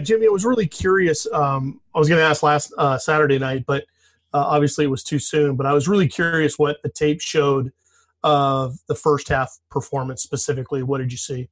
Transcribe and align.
Jimmy, 0.00 0.26
I 0.26 0.30
was 0.30 0.44
really 0.44 0.66
curious. 0.66 1.26
Um, 1.32 1.80
I 1.94 1.98
was 1.98 2.08
going 2.08 2.20
to 2.20 2.24
ask 2.24 2.42
last 2.42 2.72
uh, 2.78 2.98
Saturday 2.98 3.38
night, 3.38 3.64
but 3.66 3.84
uh, 4.32 4.44
obviously 4.46 4.84
it 4.84 4.88
was 4.88 5.02
too 5.02 5.18
soon. 5.18 5.56
But 5.56 5.66
I 5.66 5.72
was 5.72 5.88
really 5.88 6.08
curious 6.08 6.58
what 6.58 6.82
the 6.82 6.88
tape 6.88 7.20
showed 7.20 7.72
of 8.22 8.76
the 8.88 8.94
first 8.94 9.28
half 9.28 9.58
performance 9.70 10.22
specifically. 10.22 10.82
What 10.82 10.98
did 10.98 11.12
you 11.12 11.18
see? 11.18 11.48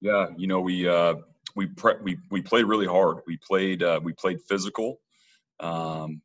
Yeah, 0.00 0.26
you 0.36 0.46
know 0.46 0.60
we 0.60 0.86
uh, 0.86 1.14
we 1.56 1.66
pre- 1.66 1.96
we 2.02 2.18
we 2.30 2.42
played 2.42 2.66
really 2.66 2.86
hard. 2.86 3.18
We 3.26 3.38
played 3.38 3.82
uh, 3.82 4.00
we 4.02 4.12
played 4.12 4.40
physical. 4.48 5.00
Um, 5.60 6.20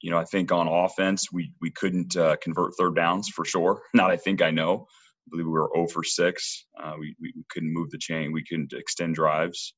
you 0.00 0.10
know, 0.10 0.18
I 0.18 0.24
think 0.24 0.50
on 0.50 0.66
offense 0.66 1.32
we 1.32 1.52
we 1.60 1.70
couldn't 1.70 2.16
uh, 2.16 2.36
convert 2.42 2.74
third 2.76 2.96
downs 2.96 3.28
for 3.28 3.44
sure. 3.44 3.82
Not 3.94 4.10
I 4.10 4.16
think 4.16 4.42
I 4.42 4.50
know. 4.50 4.86
I 5.26 5.30
believe 5.30 5.46
we 5.46 5.52
were 5.52 5.70
0 5.74 5.86
for 5.86 6.02
6. 6.02 6.66
Uh, 6.82 6.94
we, 6.98 7.14
we, 7.20 7.32
we 7.36 7.44
couldn't 7.48 7.72
move 7.72 7.90
the 7.90 7.98
chain. 7.98 8.32
We 8.32 8.42
couldn't 8.42 8.72
extend 8.72 9.14
drives, 9.14 9.74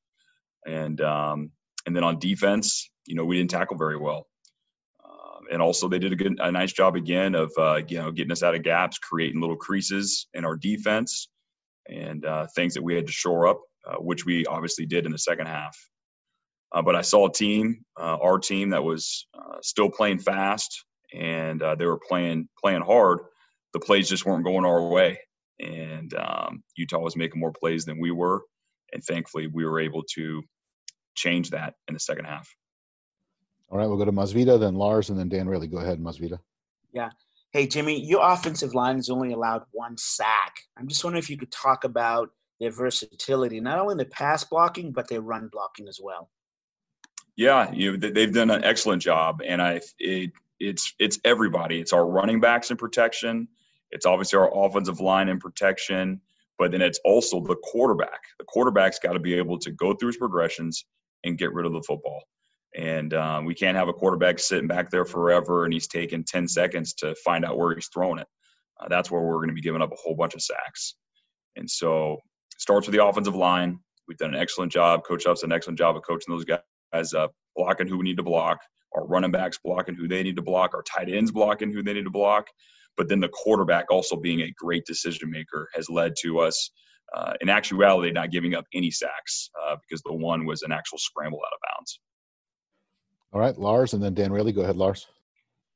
and 0.67 1.01
um, 1.01 1.51
and 1.87 1.95
then 1.95 2.05
on 2.05 2.19
defense, 2.19 2.91
you 3.07 3.15
know, 3.15 3.25
we 3.25 3.37
didn't 3.37 3.51
tackle 3.51 3.77
very 3.77 3.97
well. 3.97 4.27
Um, 5.05 5.45
and 5.53 5.61
also, 5.61 5.89
they 5.89 5.99
did 5.99 6.13
a 6.13 6.17
good, 6.17 6.39
a 6.41 6.51
nice 6.51 6.73
job 6.73 6.97
again 6.97 7.35
of 7.35 7.53
uh, 7.59 7.81
you 7.87 7.99
know 7.99 8.11
getting 8.11 8.33
us 8.33 8.43
out 8.43 8.55
of 8.55 8.63
gaps, 8.63 8.99
creating 8.99 9.41
little 9.41 9.57
creases 9.57 10.29
in 10.35 10.45
our 10.45 10.57
defense, 10.57 11.29
and 11.89 12.25
uh, 12.25 12.47
things 12.55 12.75
that 12.75 12.83
we 12.83 12.95
had 12.95 13.07
to 13.07 13.13
shore 13.13 13.47
up, 13.47 13.61
uh, 13.87 13.97
which 13.97 14.25
we 14.25 14.47
obviously 14.47 14.87
did 14.87 15.07
in 15.07 15.13
the 15.13 15.19
second 15.19 15.47
half. 15.47 15.77
Uh, 16.73 16.83
but 16.83 16.97
I 16.97 17.03
saw 17.03 17.29
a 17.29 17.33
team, 17.33 17.85
uh, 18.01 18.17
our 18.21 18.39
team, 18.39 18.71
that 18.71 18.83
was 18.83 19.27
uh, 19.39 19.59
still 19.63 19.91
playing 19.91 20.19
fast, 20.19 20.85
and 21.13 21.63
they 21.79 21.87
were 21.87 22.01
playing 22.09 22.49
playing 22.63 22.83
hard. 22.83 23.21
The 23.75 23.81
plays 23.81 24.09
just 24.09 24.25
weren't 24.25 24.45
going 24.45 24.65
our 24.65 24.89
way, 24.89 25.19
and 25.61 26.13
um, 26.15 26.63
Utah 26.77 26.99
was 26.99 27.17
making 27.17 27.41
more 27.41 27.53
plays 27.53 27.85
than 27.85 28.01
we 28.01 28.11
were, 28.11 28.43
and 28.93 29.05
thankfully 29.05 29.47
we 29.47 29.65
were 29.65 29.81
able 29.81 30.03
to 30.15 30.43
change 31.15 31.51
that 31.51 31.75
in 31.89 31.95
the 31.95 32.01
second 32.01 32.25
half. 32.27 32.55
All 33.71 33.79
right, 33.79 33.87
we'll 33.87 33.99
go 33.99 34.05
to 34.05 34.13
Masvita, 34.13 34.59
then 34.59 34.75
Lars, 34.75 35.11
and 35.11 35.19
then 35.19 35.29
Dan 35.29 35.49
Raley. 35.49 35.67
Go 35.67 35.79
ahead, 35.79 35.99
Masvita. 35.99 36.39
Yeah. 36.93 37.11
Hey, 37.53 37.67
Jimmy, 37.67 38.01
your 38.05 38.21
offensive 38.23 38.75
line 38.75 38.97
has 38.97 39.11
only 39.11 39.33
allowed 39.33 39.63
one 39.73 39.97
sack. 39.97 40.57
I'm 40.77 40.89
just 40.89 41.03
wondering 41.05 41.23
if 41.23 41.31
you 41.31 41.37
could 41.37 41.53
talk 41.53 41.85
about 41.85 42.31
their 42.61 42.71
versatility, 42.71 43.61
not 43.61 43.79
only 43.79 43.93
in 43.93 43.99
the 43.99 44.05
pass 44.05 44.45
blocking, 44.45 44.93
but 44.93 45.09
their 45.09 45.21
run 45.21 45.49
blocking 45.49 45.89
as 45.89 46.01
well. 46.03 46.31
Yeah, 47.37 47.73
you 47.73 47.97
know, 47.97 48.11
they've 48.11 48.33
done 48.33 48.51
an 48.51 48.65
excellent 48.65 49.03
job, 49.03 49.43
and 49.45 49.61
I 49.61 49.81
it, 49.99 50.31
it's 50.61 50.95
it's 50.99 51.19
everybody. 51.25 51.81
It's 51.81 51.93
our 51.93 52.07
running 52.07 52.41
backs 52.41 52.71
in 52.71 52.77
protection. 52.77 53.49
It's 53.91 54.07
obviously 54.07 54.39
our 54.39 54.51
offensive 54.67 55.01
line 55.01 55.29
in 55.29 55.39
protection, 55.39 56.21
but 56.59 56.71
then 56.71 56.81
it's 56.81 57.01
also 57.05 57.41
the 57.41 57.57
quarterback. 57.57 58.23
The 58.39 58.45
quarterback's 58.45 58.99
got 58.99 59.13
to 59.15 59.21
be 59.21 59.35
able 59.35 59.59
to 59.59 59.71
go 59.73 59.95
through 59.95 60.09
his 60.09 60.17
progressions 60.17 60.85
and 61.25 61.39
get 61.39 61.53
rid 61.53 61.67
of 61.67 61.73
the 61.73 61.83
football. 61.83 62.23
And 62.77 63.15
um, 63.15 63.45
we 63.45 63.55
can't 63.55 63.77
have 63.77 63.89
a 63.89 63.93
quarterback 63.93 64.39
sitting 64.39 64.67
back 64.67 64.91
there 64.91 65.05
forever 65.05 65.65
and 65.65 65.73
he's 65.73 65.87
taking 65.87 66.25
10 66.25 66.49
seconds 66.49 66.93
to 66.95 67.15
find 67.25 67.45
out 67.45 67.57
where 67.57 67.75
he's 67.75 67.89
throwing 67.93 68.19
it. 68.19 68.27
Uh, 68.81 68.89
that's 68.89 69.11
where 69.11 69.23
we're 69.23 69.37
going 69.37 69.49
to 69.49 69.55
be 69.55 69.61
giving 69.61 69.83
up 69.83 69.93
a 69.93 69.97
whole 69.97 70.17
bunch 70.17 70.35
of 70.35 70.43
sacks. 70.43 70.97
And 71.57 71.71
so 71.71 72.19
starts 72.59 72.87
with 72.87 72.97
the 72.97 73.05
offensive 73.05 73.37
line. 73.37 73.79
We've 74.09 74.19
done 74.19 74.35
an 74.35 74.41
excellent 74.41 74.73
job. 74.73 75.05
Coach 75.05 75.25
Huff's 75.25 75.45
an 75.45 75.53
excellent 75.53 75.79
job 75.79 75.97
of 75.97 76.03
coaching 76.03 76.35
those 76.35 76.45
guys 76.45 77.15
up, 77.15 77.33
blocking 77.57 77.87
who 77.87 77.99
we 77.99 78.05
need 78.05 78.17
to 78.17 78.23
block, 78.23 78.59
our 78.95 79.07
running 79.07 79.31
backs 79.31 79.59
blocking 79.63 79.95
who 79.95 80.09
they 80.09 80.23
need 80.23 80.37
to 80.37 80.43
block, 80.43 80.75
our 80.75 80.83
tight 80.83 81.09
ends 81.09 81.31
blocking 81.31 81.73
who 81.73 81.83
they 81.83 81.95
need 81.95 82.05
to 82.05 82.11
block. 82.11 82.49
But 82.97 83.09
then 83.09 83.21
the 83.21 83.29
quarterback 83.29 83.87
also 83.91 84.17
being 84.17 84.41
a 84.41 84.53
great 84.57 84.85
decision 84.85 85.31
maker 85.31 85.69
has 85.75 85.89
led 85.89 86.15
to 86.23 86.41
us, 86.41 86.71
uh, 87.15 87.35
in 87.41 87.49
actuality, 87.49 88.11
not 88.11 88.31
giving 88.31 88.55
up 88.55 88.65
any 88.73 88.91
sacks 88.91 89.51
uh, 89.63 89.77
because 89.83 90.03
the 90.03 90.13
one 90.13 90.47
was 90.47 90.63
an 90.63 90.73
actual 90.73 90.99
scramble 90.99 91.41
out 91.41 91.53
of 91.53 91.59
bounds. 91.77 92.01
All 93.33 93.41
right, 93.41 93.59
Lars, 93.59 93.95
and 93.95 94.03
then 94.03 94.15
Dan 94.15 94.33
Raley. 94.33 94.53
Go 94.53 94.63
ahead, 94.63 94.77
Lars. 94.77 95.07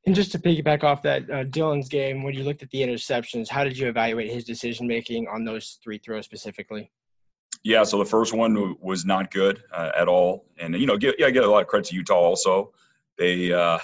And 0.06 0.14
just 0.14 0.32
to 0.32 0.38
piggyback 0.38 0.84
off 0.84 1.02
that, 1.02 1.24
uh, 1.24 1.44
Dylan's 1.44 1.88
game, 1.88 2.22
when 2.22 2.32
you 2.32 2.44
looked 2.44 2.62
at 2.62 2.70
the 2.70 2.80
interceptions, 2.80 3.48
how 3.48 3.64
did 3.64 3.76
you 3.76 3.88
evaluate 3.88 4.32
his 4.32 4.44
decision 4.44 4.86
making 4.86 5.26
on 5.28 5.44
those 5.44 5.78
three 5.82 5.98
throws 5.98 6.24
specifically? 6.24 6.90
Yeah, 7.64 7.82
so 7.82 7.98
the 7.98 8.04
first 8.04 8.32
one 8.32 8.76
was 8.80 9.04
not 9.04 9.32
good 9.32 9.62
uh, 9.72 9.90
at 9.96 10.06
all, 10.06 10.46
and 10.58 10.74
you 10.76 10.86
know, 10.86 10.96
get, 10.96 11.16
yeah, 11.18 11.26
I 11.26 11.30
get 11.30 11.44
a 11.44 11.50
lot 11.50 11.60
of 11.60 11.66
credit 11.66 11.88
to 11.88 11.96
Utah 11.96 12.14
also. 12.14 12.72
They, 13.18 13.52
uh, 13.52 13.78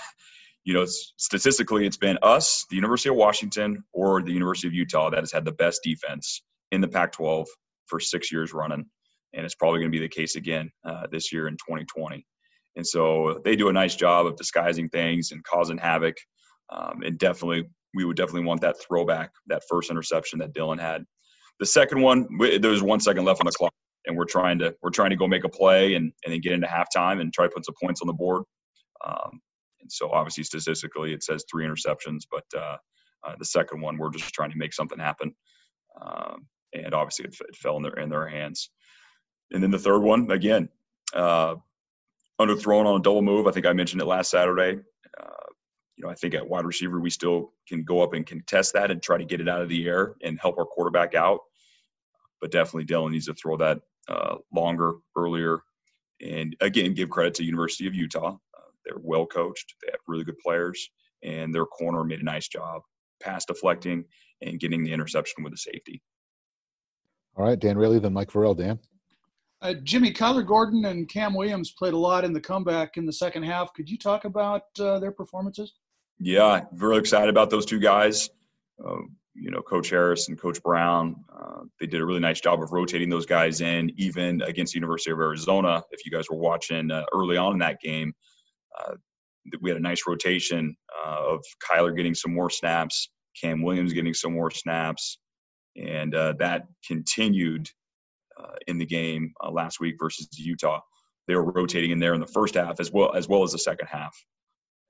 you 0.62 0.72
know, 0.72 0.86
statistically, 0.86 1.84
it's 1.84 1.96
been 1.96 2.16
us, 2.22 2.64
the 2.70 2.76
University 2.76 3.08
of 3.08 3.16
Washington, 3.16 3.82
or 3.92 4.22
the 4.22 4.32
University 4.32 4.68
of 4.68 4.74
Utah 4.74 5.10
that 5.10 5.18
has 5.18 5.32
had 5.32 5.44
the 5.44 5.52
best 5.52 5.82
defense 5.82 6.42
in 6.72 6.80
the 6.80 6.88
Pac-12 6.88 7.46
for 7.86 8.00
six 8.00 8.32
years 8.32 8.52
running, 8.52 8.84
and 9.32 9.44
it's 9.44 9.54
probably 9.54 9.80
going 9.80 9.90
to 9.90 9.98
be 9.98 10.04
the 10.04 10.08
case 10.08 10.36
again 10.36 10.70
uh, 10.84 11.06
this 11.10 11.32
year 11.32 11.48
in 11.48 11.54
2020. 11.54 12.24
And 12.76 12.86
so 12.86 13.40
they 13.44 13.56
do 13.56 13.68
a 13.68 13.72
nice 13.72 13.94
job 13.94 14.26
of 14.26 14.36
disguising 14.36 14.88
things 14.88 15.30
and 15.30 15.44
causing 15.44 15.78
havoc. 15.78 16.16
Um, 16.70 17.02
and 17.04 17.18
definitely, 17.18 17.64
we 17.94 18.04
would 18.04 18.16
definitely 18.16 18.44
want 18.44 18.60
that 18.62 18.76
throwback, 18.80 19.30
that 19.46 19.62
first 19.68 19.90
interception 19.90 20.38
that 20.40 20.54
Dylan 20.54 20.80
had. 20.80 21.04
The 21.60 21.66
second 21.66 22.00
one, 22.00 22.26
there 22.40 22.70
was 22.70 22.82
one 22.82 22.98
second 22.98 23.24
left 23.24 23.40
on 23.40 23.46
the 23.46 23.52
clock, 23.52 23.72
and 24.06 24.16
we're 24.16 24.24
trying 24.24 24.58
to 24.58 24.74
we're 24.82 24.90
trying 24.90 25.10
to 25.10 25.16
go 25.16 25.28
make 25.28 25.44
a 25.44 25.48
play 25.48 25.94
and 25.94 26.12
and 26.24 26.32
then 26.32 26.40
get 26.40 26.52
into 26.52 26.66
halftime 26.66 27.20
and 27.20 27.32
try 27.32 27.46
to 27.46 27.52
put 27.54 27.64
some 27.64 27.74
points 27.80 28.00
on 28.02 28.08
the 28.08 28.12
board. 28.12 28.42
Um, 29.06 29.40
and 29.80 29.92
so 29.92 30.10
obviously 30.10 30.44
statistically 30.44 31.12
it 31.12 31.22
says 31.22 31.44
three 31.48 31.64
interceptions, 31.64 32.22
but 32.30 32.44
uh, 32.56 32.76
uh, 33.24 33.34
the 33.38 33.44
second 33.44 33.80
one 33.80 33.98
we're 33.98 34.10
just 34.10 34.32
trying 34.34 34.50
to 34.50 34.58
make 34.58 34.74
something 34.74 34.98
happen. 34.98 35.32
Um, 36.00 36.46
and 36.74 36.94
obviously 36.94 37.26
it, 37.26 37.36
it, 37.48 37.56
fell 37.56 37.76
in 37.76 37.82
their 37.82 37.94
in 37.94 38.08
their 38.08 38.26
hands. 38.26 38.70
And 39.52 39.62
then 39.62 39.70
the 39.70 39.78
third 39.78 40.00
one 40.00 40.30
again, 40.30 40.68
uh, 41.14 41.56
underthrown 42.40 42.86
on 42.86 43.00
a 43.00 43.02
double 43.02 43.22
move. 43.22 43.46
I 43.46 43.52
think 43.52 43.66
I 43.66 43.72
mentioned 43.72 44.02
it 44.02 44.06
last 44.06 44.30
Saturday. 44.30 44.80
Uh, 45.18 45.46
you 45.96 46.04
know, 46.04 46.10
I 46.10 46.14
think 46.14 46.34
at 46.34 46.48
wide 46.48 46.64
receiver 46.64 46.98
we 46.98 47.10
still 47.10 47.52
can 47.68 47.84
go 47.84 48.02
up 48.02 48.14
and 48.14 48.26
contest 48.26 48.72
that 48.74 48.90
and 48.90 49.02
try 49.02 49.18
to 49.18 49.24
get 49.24 49.40
it 49.40 49.48
out 49.48 49.62
of 49.62 49.68
the 49.68 49.86
air 49.86 50.14
and 50.22 50.38
help 50.40 50.58
our 50.58 50.64
quarterback 50.64 51.14
out. 51.14 51.40
But 52.40 52.50
definitely 52.50 52.86
Dylan 52.86 53.12
needs 53.12 53.26
to 53.26 53.34
throw 53.34 53.56
that 53.58 53.80
uh, 54.08 54.36
longer, 54.52 54.94
earlier, 55.16 55.60
and 56.20 56.56
again 56.60 56.94
give 56.94 57.10
credit 57.10 57.34
to 57.34 57.44
University 57.44 57.86
of 57.86 57.94
Utah. 57.94 58.32
Uh, 58.32 58.70
they're 58.84 58.98
well 59.00 59.26
coached. 59.26 59.74
They 59.82 59.92
have 59.92 60.00
really 60.06 60.24
good 60.24 60.38
players, 60.38 60.90
and 61.22 61.54
their 61.54 61.66
corner 61.66 62.04
made 62.04 62.20
a 62.20 62.24
nice 62.24 62.48
job 62.48 62.82
pass 63.22 63.44
deflecting 63.44 64.04
and 64.42 64.60
getting 64.60 64.84
the 64.84 64.92
interception 64.92 65.42
with 65.42 65.52
the 65.52 65.56
safety. 65.56 66.02
All 67.36 67.44
right, 67.44 67.58
Dan 67.58 67.76
Raley, 67.76 67.98
then 67.98 68.12
Mike 68.12 68.30
Vorel. 68.30 68.56
Dan. 68.56 68.78
Uh, 69.60 69.74
Jimmy 69.82 70.12
Kyler 70.12 70.46
Gordon 70.46 70.84
and 70.84 71.08
Cam 71.08 71.34
Williams 71.34 71.72
played 71.72 71.94
a 71.94 71.98
lot 71.98 72.24
in 72.24 72.32
the 72.32 72.40
comeback 72.40 72.96
in 72.96 73.06
the 73.06 73.12
second 73.12 73.44
half. 73.44 73.72
Could 73.72 73.88
you 73.88 73.96
talk 73.96 74.24
about 74.24 74.64
uh, 74.78 74.98
their 74.98 75.10
performances? 75.10 75.72
Yeah, 76.20 76.64
very 76.72 76.98
excited 76.98 77.30
about 77.30 77.50
those 77.50 77.66
two 77.66 77.80
guys. 77.80 78.28
Uh, 78.84 78.98
you 79.34 79.50
know, 79.50 79.62
Coach 79.62 79.90
Harris 79.90 80.28
and 80.28 80.38
Coach 80.38 80.62
Brown, 80.62 81.16
uh, 81.34 81.62
they 81.80 81.86
did 81.86 82.00
a 82.00 82.06
really 82.06 82.20
nice 82.20 82.40
job 82.40 82.62
of 82.62 82.72
rotating 82.72 83.08
those 83.08 83.26
guys 83.26 83.62
in, 83.62 83.90
even 83.96 84.42
against 84.42 84.74
the 84.74 84.76
University 84.76 85.10
of 85.10 85.18
Arizona. 85.18 85.82
If 85.90 86.04
you 86.04 86.12
guys 86.12 86.26
were 86.30 86.36
watching 86.36 86.90
uh, 86.90 87.04
early 87.12 87.36
on 87.36 87.54
in 87.54 87.58
that 87.58 87.80
game, 87.80 88.12
uh, 88.78 88.94
we 89.60 89.70
had 89.70 89.76
a 89.76 89.82
nice 89.82 90.02
rotation 90.06 90.76
of 91.04 91.40
Kyler 91.68 91.96
getting 91.96 92.14
some 92.14 92.32
more 92.32 92.48
snaps, 92.48 93.10
Cam 93.40 93.62
Williams 93.62 93.92
getting 93.92 94.14
some 94.14 94.32
more 94.32 94.50
snaps, 94.50 95.18
and 95.76 96.12
that 96.12 96.66
continued 96.86 97.68
uh, 98.38 98.56
in 98.66 98.78
the 98.78 98.86
game 98.86 99.32
uh, 99.42 99.50
last 99.50 99.80
week 99.80 99.96
versus 99.98 100.28
Utah. 100.38 100.80
They 101.26 101.34
were 101.34 101.52
rotating 101.52 101.90
in 101.90 101.98
there 101.98 102.14
in 102.14 102.20
the 102.20 102.26
first 102.26 102.54
half 102.54 102.80
as 102.80 102.92
well 102.92 103.14
as 103.14 103.28
well 103.28 103.42
as 103.42 103.52
the 103.52 103.58
second 103.58 103.86
half. 103.86 104.14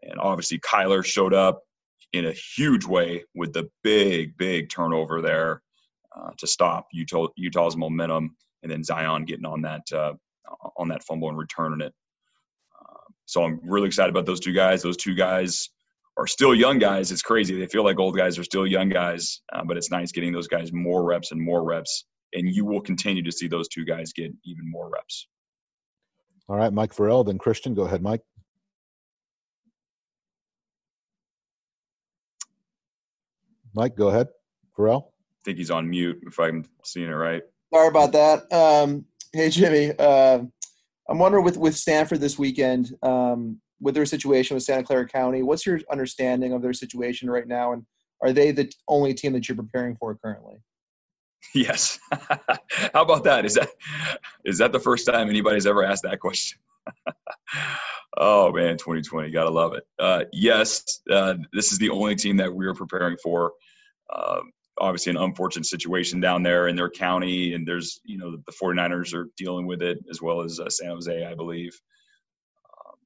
And 0.02 0.18
obviously, 0.18 0.58
Kyler 0.58 1.04
showed 1.04 1.34
up 1.34 1.62
in 2.12 2.26
a 2.26 2.32
huge 2.32 2.84
way 2.84 3.24
with 3.34 3.52
the 3.52 3.68
big, 3.82 4.36
big 4.36 4.70
turnover 4.70 5.20
there 5.20 5.62
uh, 6.16 6.30
to 6.38 6.46
stop 6.46 6.86
Utah, 6.92 7.28
Utah's 7.36 7.76
momentum, 7.76 8.36
and 8.62 8.70
then 8.70 8.84
Zion 8.84 9.24
getting 9.24 9.46
on 9.46 9.62
that 9.62 9.82
uh, 9.92 10.14
on 10.76 10.88
that 10.88 11.04
fumble 11.04 11.28
and 11.28 11.38
returning 11.38 11.86
it. 11.86 11.92
Uh, 12.80 13.12
so 13.26 13.44
I'm 13.44 13.60
really 13.62 13.86
excited 13.86 14.10
about 14.10 14.26
those 14.26 14.40
two 14.40 14.52
guys. 14.52 14.82
Those 14.82 14.96
two 14.96 15.14
guys 15.14 15.70
are 16.16 16.26
still 16.26 16.54
young 16.54 16.78
guys. 16.78 17.10
It's 17.10 17.22
crazy. 17.22 17.58
They 17.58 17.66
feel 17.66 17.84
like 17.84 17.98
old 17.98 18.16
guys 18.16 18.38
are 18.38 18.44
still 18.44 18.66
young 18.66 18.88
guys, 18.88 19.40
uh, 19.52 19.62
but 19.64 19.76
it's 19.76 19.90
nice 19.90 20.12
getting 20.12 20.32
those 20.32 20.48
guys 20.48 20.72
more 20.72 21.04
reps 21.04 21.32
and 21.32 21.40
more 21.40 21.64
reps 21.64 22.04
and 22.34 22.52
you 22.52 22.64
will 22.64 22.80
continue 22.80 23.22
to 23.22 23.32
see 23.32 23.46
those 23.46 23.68
two 23.68 23.84
guys 23.84 24.12
get 24.12 24.32
even 24.44 24.70
more 24.70 24.90
reps. 24.90 25.28
All 26.48 26.56
right, 26.56 26.72
Mike 26.72 26.94
Vorel, 26.94 27.24
then 27.24 27.38
Christian. 27.38 27.74
Go 27.74 27.82
ahead, 27.82 28.02
Mike. 28.02 28.20
Mike, 33.74 33.96
go 33.96 34.08
ahead. 34.08 34.28
Vorel. 34.78 35.04
I 35.06 35.40
think 35.44 35.58
he's 35.58 35.70
on 35.70 35.88
mute. 35.88 36.18
If 36.22 36.38
I'm 36.38 36.64
seeing 36.84 37.08
it 37.08 37.12
right. 37.12 37.42
Sorry 37.72 37.88
about 37.88 38.12
that. 38.12 38.52
Um, 38.52 39.06
hey, 39.32 39.48
Jimmy. 39.48 39.92
Uh, 39.98 40.40
I'm 41.08 41.18
wondering 41.18 41.44
with 41.44 41.56
with 41.56 41.76
Stanford 41.76 42.20
this 42.20 42.38
weekend, 42.38 42.94
um, 43.02 43.60
with 43.84 43.94
their 43.94 44.06
situation 44.06 44.54
with 44.54 44.64
Santa 44.64 44.82
Clara 44.82 45.06
County, 45.06 45.42
what's 45.42 45.66
your 45.66 45.78
understanding 45.92 46.54
of 46.54 46.62
their 46.62 46.72
situation 46.72 47.28
right 47.30 47.46
now, 47.46 47.72
and 47.72 47.84
are 48.22 48.32
they 48.32 48.50
the 48.50 48.72
only 48.88 49.12
team 49.12 49.34
that 49.34 49.46
you're 49.46 49.56
preparing 49.56 49.94
for 49.96 50.14
currently? 50.14 50.56
Yes. 51.54 51.98
How 52.94 53.02
about 53.02 53.24
that? 53.24 53.44
Is 53.44 53.54
that 53.54 53.68
is 54.46 54.58
that 54.58 54.72
the 54.72 54.80
first 54.80 55.06
time 55.06 55.28
anybody's 55.28 55.66
ever 55.66 55.84
asked 55.84 56.02
that 56.04 56.18
question? 56.18 56.58
oh 58.16 58.50
man, 58.52 58.78
2020, 58.78 59.30
gotta 59.30 59.50
love 59.50 59.74
it. 59.74 59.84
Uh, 59.98 60.24
yes, 60.32 61.00
uh, 61.10 61.34
this 61.52 61.70
is 61.70 61.78
the 61.78 61.90
only 61.90 62.16
team 62.16 62.38
that 62.38 62.52
we 62.52 62.66
are 62.66 62.74
preparing 62.74 63.18
for. 63.22 63.52
Uh, 64.08 64.40
obviously, 64.78 65.10
an 65.10 65.18
unfortunate 65.18 65.66
situation 65.66 66.20
down 66.20 66.42
there 66.42 66.68
in 66.68 66.76
their 66.76 66.90
county, 66.90 67.52
and 67.52 67.68
there's 67.68 68.00
you 68.04 68.16
know 68.16 68.34
the 68.34 68.52
49ers 68.52 69.12
are 69.12 69.28
dealing 69.36 69.66
with 69.66 69.82
it 69.82 69.98
as 70.10 70.22
well 70.22 70.40
as 70.40 70.58
uh, 70.58 70.70
San 70.70 70.88
Jose, 70.88 71.26
I 71.26 71.34
believe. 71.34 71.78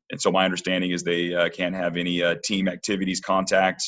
Um, 0.09 0.15
and 0.15 0.21
so 0.21 0.31
my 0.31 0.45
understanding 0.45 0.91
is 0.91 1.03
they 1.03 1.35
uh, 1.35 1.49
can't 1.51 1.75
have 1.75 1.97
any 1.97 2.23
uh, 2.23 2.37
team 2.45 2.69
activities, 2.69 3.21
contact, 3.21 3.83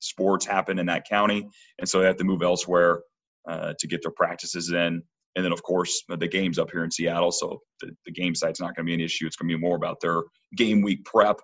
sports 0.00 0.44
happen 0.44 0.80
in 0.80 0.86
that 0.86 1.08
county, 1.08 1.48
and 1.78 1.88
so 1.88 2.00
they 2.00 2.06
have 2.06 2.16
to 2.16 2.24
move 2.24 2.42
elsewhere 2.42 3.02
to 3.48 3.86
get 3.88 4.02
their 4.02 4.12
practices 4.12 4.70
in 4.70 5.02
and 5.36 5.44
then 5.44 5.52
of 5.52 5.62
course 5.62 6.02
the 6.08 6.28
games 6.28 6.58
up 6.58 6.70
here 6.70 6.84
in 6.84 6.90
Seattle. 6.90 7.32
So 7.32 7.60
the, 7.80 7.90
the 8.06 8.12
game 8.12 8.34
site's 8.34 8.60
not 8.60 8.76
going 8.76 8.86
to 8.86 8.90
be 8.90 8.94
an 8.94 9.00
issue. 9.00 9.26
It's 9.26 9.36
going 9.36 9.48
to 9.48 9.56
be 9.56 9.60
more 9.60 9.76
about 9.76 10.00
their 10.00 10.22
game 10.56 10.82
week 10.82 11.04
prep. 11.04 11.40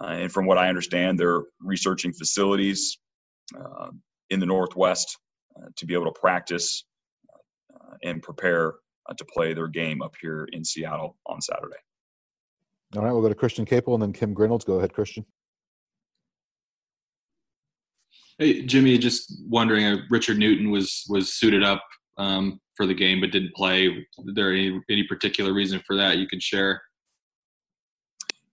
Uh, 0.00 0.08
and 0.08 0.32
from 0.32 0.46
what 0.46 0.58
I 0.58 0.68
understand, 0.68 1.18
they're 1.18 1.42
researching 1.60 2.12
facilities 2.12 2.98
uh, 3.58 3.88
in 4.30 4.38
the 4.38 4.46
Northwest 4.46 5.18
uh, 5.56 5.68
to 5.76 5.86
be 5.86 5.94
able 5.94 6.12
to 6.12 6.20
practice 6.20 6.84
uh, 7.74 7.94
and 8.04 8.22
prepare 8.22 8.74
uh, 9.08 9.14
to 9.14 9.24
play 9.24 9.54
their 9.54 9.68
game 9.68 10.02
up 10.02 10.14
here 10.20 10.46
in 10.52 10.64
Seattle 10.64 11.16
on 11.26 11.40
Saturday. 11.40 11.76
All 12.96 13.02
right, 13.02 13.12
we'll 13.12 13.22
go 13.22 13.28
to 13.28 13.34
Christian 13.34 13.66
Caple 13.66 13.94
and 13.94 14.02
then 14.02 14.12
Kim 14.12 14.32
Grinolds. 14.32 14.64
Go 14.64 14.74
ahead, 14.74 14.94
Christian. 14.94 15.26
Hey, 18.38 18.62
Jimmy, 18.62 18.96
just 18.98 19.42
wondering. 19.46 19.84
Uh, 19.84 19.96
Richard 20.10 20.38
Newton 20.38 20.70
was 20.70 21.04
was 21.08 21.34
suited 21.34 21.62
up 21.62 21.82
um, 22.16 22.60
for 22.76 22.86
the 22.86 22.94
game 22.94 23.20
but 23.20 23.30
didn't 23.30 23.54
play. 23.54 23.86
Is 23.86 24.34
there 24.34 24.52
any 24.52 24.80
any 24.88 25.04
particular 25.04 25.52
reason 25.52 25.82
for 25.86 25.96
that 25.96 26.18
you 26.18 26.26
can 26.26 26.40
share? 26.40 26.82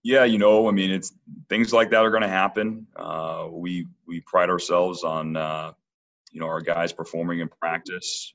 Yeah, 0.02 0.24
you 0.24 0.38
know, 0.38 0.68
I 0.68 0.72
mean, 0.72 0.90
it's 0.90 1.14
things 1.48 1.72
like 1.72 1.90
that 1.90 2.04
are 2.04 2.10
going 2.10 2.22
to 2.22 2.28
happen. 2.28 2.86
Uh, 2.94 3.48
we 3.50 3.86
we 4.06 4.20
pride 4.20 4.50
ourselves 4.50 5.02
on 5.02 5.36
uh, 5.36 5.72
you 6.30 6.40
know 6.40 6.46
our 6.46 6.60
guys 6.60 6.92
performing 6.92 7.40
in 7.40 7.48
practice 7.48 8.34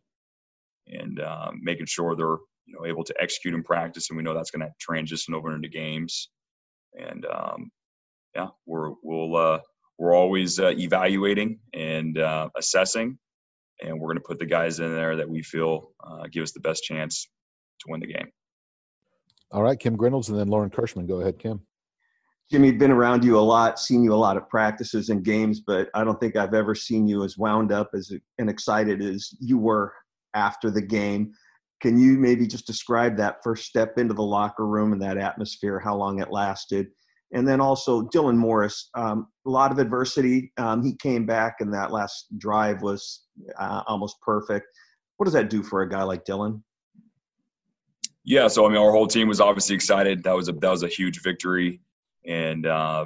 and 0.88 1.20
uh, 1.20 1.52
making 1.62 1.86
sure 1.86 2.16
they're 2.16 2.38
you 2.66 2.74
know 2.74 2.86
able 2.86 3.04
to 3.04 3.14
execute 3.20 3.54
in 3.54 3.64
practice, 3.64 4.10
and 4.10 4.18
we 4.18 4.24
know 4.24 4.34
that's 4.34 4.52
going 4.52 4.66
to 4.66 4.72
transition 4.80 5.34
over 5.34 5.56
into 5.56 5.70
games. 5.70 6.30
And 7.00 7.26
um, 7.26 7.72
yeah, 8.36 8.48
we're 8.66 8.92
we'll 9.04 9.36
uh, 9.36 9.60
we're 9.98 10.16
always 10.16 10.60
uh, 10.60 10.74
evaluating 10.78 11.60
and 11.74 12.18
uh, 12.18 12.50
assessing 12.58 13.18
and 13.82 14.00
we're 14.00 14.08
going 14.08 14.18
to 14.18 14.24
put 14.24 14.40
the 14.40 14.46
guys 14.46 14.80
in 14.80 14.94
there 14.94 15.16
that 15.16 15.30
we 15.30 15.42
feel 15.42 15.92
uh, 16.06 16.24
give 16.32 16.44
us 16.44 16.52
the 16.52 16.60
best 16.60 16.84
chance 16.84 17.28
to 17.80 17.86
win 17.90 18.00
the 18.00 18.08
game. 18.08 18.28
All 19.52 19.64
right, 19.64 19.80
Kim 19.80 19.98
Grinolds 19.98 20.30
and 20.30 20.40
then 20.40 20.48
Lauren 20.48 20.70
Kirschman. 20.70 21.08
Go 21.08 21.20
ahead, 21.20 21.40
Kim. 21.40 21.62
Jimmy, 22.50 22.72
been 22.72 22.92
around 22.92 23.24
you 23.24 23.38
a 23.38 23.40
lot, 23.40 23.80
seen 23.80 24.04
you 24.04 24.14
a 24.14 24.16
lot 24.16 24.38
of 24.38 24.48
practices 24.50 25.10
and 25.10 25.24
games, 25.24 25.62
but 25.62 25.90
I 25.94 26.04
don't 26.04 26.20
think 26.20 26.36
I've 26.36 26.54
ever 26.54 26.76
seen 26.76 27.08
you 27.08 27.24
as 27.24 27.38
wound 27.38 27.72
up 27.72 27.90
as 27.94 28.12
and 28.40 28.50
excited 28.50 29.02
as 29.02 29.34
you 29.40 29.58
were 29.58 29.94
after 30.34 30.70
the 30.70 30.82
game. 30.82 31.34
Can 31.82 31.98
you 31.98 32.18
maybe 32.18 32.46
just 32.46 32.68
describe 32.68 33.18
that 33.18 33.38
first 33.44 33.66
step 33.66 33.98
into 33.98 34.14
the 34.14 34.24
locker 34.24 34.68
room 34.68 34.94
and 34.94 35.02
that 35.02 35.18
atmosphere, 35.18 35.80
how 35.80 35.96
long 35.96 36.20
it 36.20 36.32
lasted, 36.32 36.88
and 37.34 37.48
then 37.48 37.60
also 37.60 38.04
Dylan 38.04 38.38
Morris, 38.38 38.90
um, 38.94 39.28
a 39.48 39.50
lot 39.50 39.72
of 39.72 39.80
adversity. 39.80 40.52
Um, 40.58 40.84
he 40.84 40.96
came 40.96 41.26
back, 41.26 41.56
and 41.60 41.74
that 41.74 41.92
last 41.92 42.28
drive 42.38 42.82
was 42.82 43.24
uh, 43.58 43.84
almost 43.88 44.18
perfect. 44.22 44.68
What 45.18 45.26
does 45.26 45.34
that 45.34 45.50
do 45.50 45.64
for 45.64 45.82
a 45.82 45.90
guy 45.90 46.04
like 46.04 46.26
Dylan? 46.26 46.62
Yeah, 48.24 48.48
so 48.48 48.66
I 48.66 48.70
mean, 48.70 48.78
our 48.78 48.92
whole 48.92 49.08
team 49.08 49.28
was 49.28 49.42
obviously 49.42 49.76
excited. 49.76 50.24
That 50.24 50.36
was 50.36 50.50
a 50.50 50.54
that 50.54 50.70
was 50.70 50.84
a 50.84 50.88
huge 50.88 51.22
victory, 51.24 51.82
and 52.26 52.68
uh, 52.68 53.06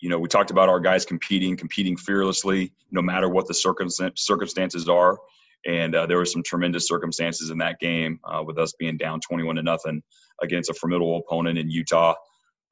you 0.00 0.08
know, 0.08 0.18
we 0.18 0.28
talked 0.28 0.50
about 0.50 0.68
our 0.68 0.80
guys 0.80 1.04
competing, 1.04 1.56
competing 1.56 1.96
fearlessly, 1.96 2.72
no 2.90 3.02
matter 3.02 3.28
what 3.28 3.46
the 3.46 3.54
circumstances 3.54 4.88
are. 4.88 5.18
And 5.66 5.94
uh, 5.94 6.06
there 6.06 6.16
were 6.16 6.24
some 6.24 6.42
tremendous 6.42 6.86
circumstances 6.86 7.50
in 7.50 7.58
that 7.58 7.78
game, 7.80 8.18
uh, 8.24 8.42
with 8.44 8.58
us 8.58 8.72
being 8.78 8.96
down 8.96 9.20
21 9.20 9.56
to 9.56 9.62
nothing 9.62 10.02
against 10.42 10.70
a 10.70 10.74
formidable 10.74 11.18
opponent 11.18 11.58
in 11.58 11.70
Utah 11.70 12.14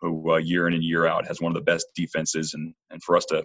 who 0.01 0.33
uh, 0.33 0.37
year 0.37 0.69
in 0.69 0.75
and 0.75 0.85
year 0.85 1.07
out 1.07 1.27
has 1.27 1.41
one 1.41 1.51
of 1.51 1.57
the 1.57 1.65
best 1.65 1.87
defenses, 1.95 2.55
and 2.55 2.75
and 2.91 3.03
for 3.03 3.17
us 3.17 3.25
to 3.27 3.45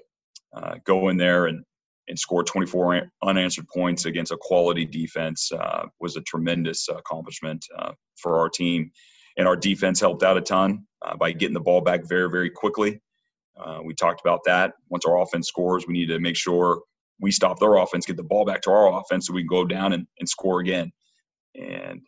uh, 0.56 0.76
go 0.86 1.10
in 1.10 1.18
there 1.18 1.48
and 1.48 1.64
and 2.10 2.20
score 2.20 2.44
24 2.44 3.10
unanswered 3.24 3.68
points 3.70 4.06
against 4.06 4.34
a 4.34 4.38
quality 4.38 4.86
defense 4.86 5.50
uh, 5.54 5.86
was 6.02 6.18
a 6.18 6.22
tremendous 6.22 6.90
accomplishment 6.90 7.66
uh, 7.80 7.94
for 8.18 8.38
our 8.40 8.50
team. 8.50 8.92
And 9.38 9.48
our 9.48 9.56
defense 9.56 10.02
helped 10.02 10.22
out 10.22 10.38
a 10.38 10.42
ton 10.42 10.86
by 11.18 11.32
getting 11.32 11.54
the 11.54 11.62
ball 11.62 11.80
back 11.80 12.02
very, 12.08 12.30
very 12.30 12.50
quickly. 12.50 13.02
We 13.86 13.96
talked 13.96 14.20
about 14.20 14.42
that. 14.46 14.74
Once 14.90 15.06
our 15.06 15.18
offense 15.22 15.48
scores, 15.48 15.88
we 15.88 15.94
need 15.94 16.08
to 16.08 16.20
make 16.20 16.36
sure 16.36 16.82
we 17.24 17.32
stop 17.32 17.58
their 17.58 17.76
offense, 17.76 18.06
get 18.06 18.18
the 18.18 18.24
ball 18.24 18.44
back 18.44 18.62
to 18.62 18.70
our 18.70 19.00
offense 19.00 19.28
so 19.28 19.34
we 19.34 19.42
can 19.42 19.48
go 19.48 19.64
down 19.64 19.94
and, 19.94 20.06
and 20.20 20.28
score 20.28 20.60
again. 20.60 20.92
And 21.56 22.02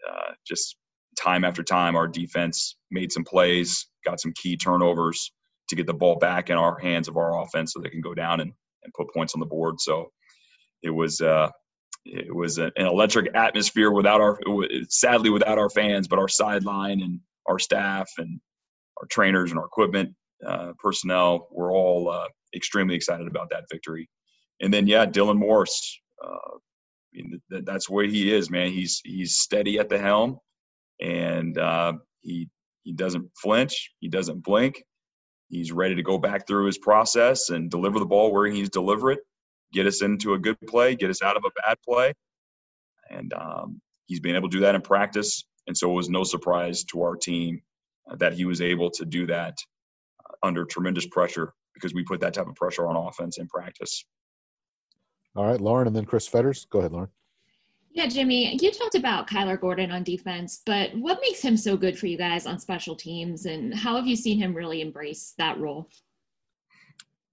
just 0.45 0.75
time 1.17 1.45
after 1.45 1.63
time, 1.63 1.95
our 1.95 2.07
defense 2.07 2.75
made 2.91 3.11
some 3.11 3.23
plays, 3.23 3.87
got 4.03 4.19
some 4.19 4.33
key 4.35 4.57
turnovers 4.57 5.31
to 5.69 5.75
get 5.75 5.87
the 5.87 5.93
ball 5.93 6.17
back 6.17 6.49
in 6.49 6.57
our 6.57 6.77
hands 6.79 7.07
of 7.07 7.15
our 7.15 7.41
offense 7.41 7.73
so 7.73 7.79
they 7.79 7.89
can 7.89 8.01
go 8.01 8.13
down 8.13 8.41
and, 8.41 8.51
and 8.83 8.93
put 8.93 9.13
points 9.13 9.33
on 9.33 9.39
the 9.39 9.45
board. 9.45 9.79
So 9.79 10.11
it 10.83 10.89
was 10.89 11.21
uh, 11.21 11.49
it 12.05 12.35
was 12.35 12.57
an 12.57 12.71
electric 12.77 13.35
atmosphere 13.35 13.91
without 13.91 14.21
our 14.21 14.37
sadly 14.89 15.29
without 15.29 15.57
our 15.57 15.69
fans, 15.69 16.07
but 16.07 16.19
our 16.19 16.27
sideline 16.27 17.01
and 17.01 17.19
our 17.47 17.57
staff 17.57 18.09
and 18.17 18.39
our 19.01 19.07
trainers 19.09 19.51
and 19.51 19.59
our 19.59 19.65
equipment 19.65 20.13
uh, 20.45 20.73
personnel 20.77 21.47
were 21.51 21.71
all 21.71 22.09
uh, 22.09 22.27
extremely 22.53 22.95
excited 22.95 23.27
about 23.27 23.49
that 23.49 23.63
victory. 23.71 24.09
And 24.61 24.73
then 24.73 24.87
yeah, 24.87 25.05
Dylan 25.05 25.37
Morris. 25.37 25.99
Uh, 26.23 26.57
that's 27.49 27.89
where 27.89 28.05
he 28.05 28.33
is, 28.33 28.49
man. 28.49 28.71
He's 28.71 29.01
he's 29.05 29.35
steady 29.35 29.79
at 29.79 29.87
the 29.87 29.97
helm 29.97 30.39
and 31.01 31.57
uh, 31.57 31.93
he 32.21 32.49
he 32.83 32.93
doesn't 32.93 33.29
flinch, 33.35 33.91
he 33.99 34.07
doesn't 34.07 34.43
blink. 34.43 34.83
He's 35.49 35.71
ready 35.71 35.95
to 35.95 36.03
go 36.03 36.17
back 36.17 36.47
through 36.47 36.65
his 36.65 36.77
process 36.77 37.49
and 37.49 37.69
deliver 37.69 37.99
the 37.99 38.05
ball 38.05 38.31
where 38.31 38.47
he 38.47 38.53
needs 38.53 38.69
to 38.69 38.79
deliver 38.79 39.11
it, 39.11 39.19
get 39.73 39.85
us 39.85 40.01
into 40.01 40.33
a 40.33 40.39
good 40.39 40.57
play, 40.67 40.95
get 40.95 41.09
us 41.09 41.21
out 41.21 41.37
of 41.37 41.43
a 41.45 41.51
bad 41.61 41.77
play, 41.87 42.13
and 43.09 43.31
um, 43.33 43.81
he's 44.05 44.19
been 44.19 44.35
able 44.35 44.49
to 44.49 44.57
do 44.57 44.61
that 44.61 44.75
in 44.75 44.81
practice. 44.81 45.45
And 45.67 45.75
so 45.77 45.89
it 45.91 45.95
was 45.95 46.09
no 46.09 46.23
surprise 46.23 46.83
to 46.85 47.01
our 47.01 47.15
team 47.15 47.61
uh, 48.09 48.15
that 48.17 48.33
he 48.33 48.45
was 48.45 48.61
able 48.61 48.91
to 48.91 49.05
do 49.05 49.25
that 49.27 49.57
uh, 50.19 50.33
under 50.43 50.65
tremendous 50.65 51.07
pressure 51.07 51.53
because 51.73 51.93
we 51.93 52.03
put 52.03 52.19
that 52.21 52.33
type 52.33 52.47
of 52.47 52.55
pressure 52.55 52.87
on 52.87 52.95
offense 52.95 53.37
in 53.37 53.47
practice. 53.47 54.05
All 55.35 55.45
right, 55.45 55.59
Lauren, 55.59 55.87
and 55.87 55.95
then 55.95 56.05
Chris 56.05 56.27
Fetters. 56.27 56.65
Go 56.69 56.79
ahead, 56.79 56.93
Lauren. 56.93 57.09
Yeah, 57.91 58.07
Jimmy, 58.07 58.57
you 58.61 58.71
talked 58.71 58.95
about 58.95 59.27
Kyler 59.27 59.59
Gordon 59.59 59.91
on 59.91 60.03
defense, 60.03 60.61
but 60.65 60.93
what 60.95 61.19
makes 61.21 61.41
him 61.41 61.55
so 61.55 61.77
good 61.77 61.97
for 61.97 62.07
you 62.07 62.17
guys 62.17 62.45
on 62.45 62.59
special 62.59 62.95
teams, 62.95 63.45
and 63.45 63.73
how 63.73 63.95
have 63.95 64.05
you 64.05 64.15
seen 64.17 64.37
him 64.37 64.53
really 64.53 64.81
embrace 64.81 65.33
that 65.37 65.57
role? 65.59 65.89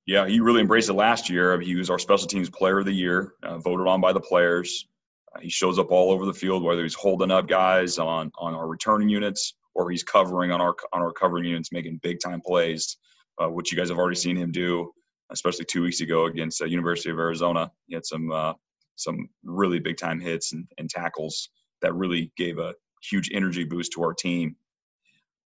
Yeah, 0.06 0.26
he 0.26 0.40
really 0.40 0.60
embraced 0.60 0.88
it 0.88 0.94
last 0.94 1.28
year. 1.28 1.60
He 1.60 1.74
was 1.74 1.90
our 1.90 1.98
special 1.98 2.26
teams 2.26 2.50
player 2.50 2.80
of 2.80 2.86
the 2.86 2.92
year, 2.92 3.34
uh, 3.42 3.58
voted 3.58 3.86
on 3.86 4.00
by 4.00 4.12
the 4.12 4.20
players. 4.20 4.86
Uh, 5.34 5.40
he 5.40 5.48
shows 5.48 5.78
up 5.78 5.90
all 5.90 6.10
over 6.10 6.26
the 6.26 6.34
field, 6.34 6.62
whether 6.62 6.82
he's 6.82 6.94
holding 6.94 7.30
up 7.30 7.48
guys 7.48 7.98
on 7.98 8.30
on 8.38 8.54
our 8.54 8.68
returning 8.68 9.08
units 9.08 9.54
or 9.74 9.90
he's 9.90 10.02
covering 10.02 10.50
on 10.50 10.60
our 10.60 10.74
on 10.92 11.02
our 11.02 11.12
covering 11.12 11.44
units, 11.44 11.72
making 11.72 11.98
big 12.02 12.18
time 12.20 12.40
plays, 12.40 12.98
uh, 13.40 13.48
which 13.48 13.72
you 13.72 13.78
guys 13.78 13.88
have 13.88 13.98
already 13.98 14.16
seen 14.16 14.36
him 14.36 14.50
do, 14.50 14.92
especially 15.30 15.64
two 15.64 15.82
weeks 15.82 16.00
ago 16.00 16.26
against 16.26 16.58
the 16.58 16.68
University 16.68 17.10
of 17.10 17.18
Arizona. 17.18 17.70
He 17.86 17.94
had 17.94 18.04
some 18.04 18.30
uh, 18.30 18.54
some 18.96 19.28
really 19.44 19.78
big 19.78 19.96
time 19.96 20.20
hits 20.20 20.52
and, 20.52 20.66
and 20.78 20.88
tackles 20.88 21.48
that 21.80 21.94
really 21.94 22.32
gave 22.36 22.58
a 22.58 22.74
huge 23.02 23.30
energy 23.32 23.64
boost 23.64 23.92
to 23.92 24.02
our 24.02 24.14
team. 24.14 24.56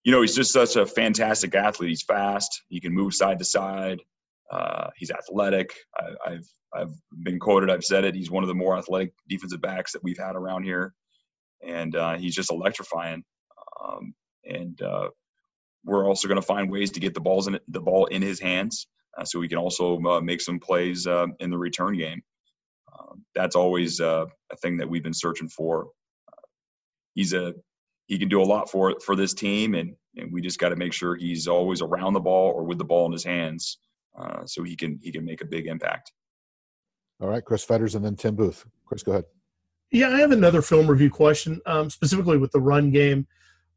You 0.04 0.12
know, 0.12 0.20
he's 0.20 0.34
just 0.34 0.52
such 0.52 0.76
a 0.76 0.86
fantastic 0.86 1.54
athlete. 1.54 1.90
He's 1.90 2.02
fast. 2.02 2.62
He 2.68 2.80
can 2.80 2.94
move 2.94 3.14
side 3.14 3.38
to 3.38 3.44
side. 3.44 4.00
Uh, 4.50 4.88
he's 4.96 5.10
athletic. 5.10 5.72
I, 6.26 6.30
have 6.30 6.44
I've 6.74 6.94
been 7.22 7.38
quoted. 7.38 7.70
I've 7.70 7.84
said 7.84 8.04
it. 8.04 8.14
He's 8.14 8.30
one 8.30 8.42
of 8.42 8.48
the 8.48 8.54
more 8.54 8.76
athletic 8.76 9.12
defensive 9.28 9.60
backs 9.60 9.92
that 9.92 10.02
we've 10.02 10.18
had 10.18 10.36
around 10.36 10.64
here, 10.64 10.94
and 11.64 11.94
uh, 11.94 12.16
he's 12.16 12.34
just 12.34 12.50
electrifying. 12.50 13.22
Um, 13.82 14.14
and 14.44 14.80
uh, 14.82 15.08
we're 15.84 16.06
also 16.06 16.28
going 16.28 16.40
to 16.40 16.46
find 16.46 16.70
ways 16.70 16.90
to 16.92 17.00
get 17.00 17.14
the 17.14 17.20
balls 17.20 17.46
in 17.46 17.58
the 17.68 17.80
ball 17.80 18.06
in 18.06 18.22
his 18.22 18.40
hands, 18.40 18.86
uh, 18.86 18.99
so 19.24 19.38
we 19.38 19.48
can 19.48 19.58
also 19.58 20.00
uh, 20.04 20.20
make 20.20 20.40
some 20.40 20.58
plays 20.58 21.06
uh, 21.06 21.26
in 21.40 21.50
the 21.50 21.58
return 21.58 21.96
game 21.96 22.22
um, 22.98 23.24
that's 23.34 23.56
always 23.56 24.00
uh, 24.00 24.26
a 24.50 24.56
thing 24.56 24.76
that 24.78 24.88
we've 24.88 25.02
been 25.02 25.14
searching 25.14 25.48
for. 25.48 25.88
Uh, 26.28 26.46
he's 27.14 27.32
a 27.32 27.54
he 28.06 28.18
can 28.18 28.28
do 28.28 28.42
a 28.42 28.44
lot 28.44 28.70
for 28.70 28.96
for 29.04 29.16
this 29.16 29.34
team, 29.34 29.74
and 29.74 29.94
and 30.16 30.32
we 30.32 30.40
just 30.40 30.58
got 30.58 30.70
to 30.70 30.76
make 30.76 30.92
sure 30.92 31.16
he's 31.16 31.46
always 31.46 31.82
around 31.82 32.14
the 32.14 32.20
ball 32.20 32.52
or 32.52 32.64
with 32.64 32.78
the 32.78 32.84
ball 32.84 33.06
in 33.06 33.12
his 33.12 33.24
hands, 33.24 33.78
uh, 34.18 34.44
so 34.46 34.62
he 34.62 34.76
can 34.76 34.98
he 35.02 35.12
can 35.12 35.24
make 35.24 35.40
a 35.40 35.46
big 35.46 35.66
impact. 35.66 36.12
All 37.20 37.28
right, 37.28 37.44
Chris 37.44 37.64
Fetters, 37.64 37.94
and 37.94 38.04
then 38.04 38.16
Tim 38.16 38.34
Booth. 38.34 38.64
Chris, 38.86 39.02
go 39.02 39.12
ahead. 39.12 39.24
Yeah, 39.92 40.08
I 40.08 40.20
have 40.20 40.30
another 40.30 40.62
film 40.62 40.86
review 40.86 41.10
question, 41.10 41.60
um, 41.66 41.90
specifically 41.90 42.38
with 42.38 42.52
the 42.52 42.60
run 42.60 42.90
game. 42.90 43.26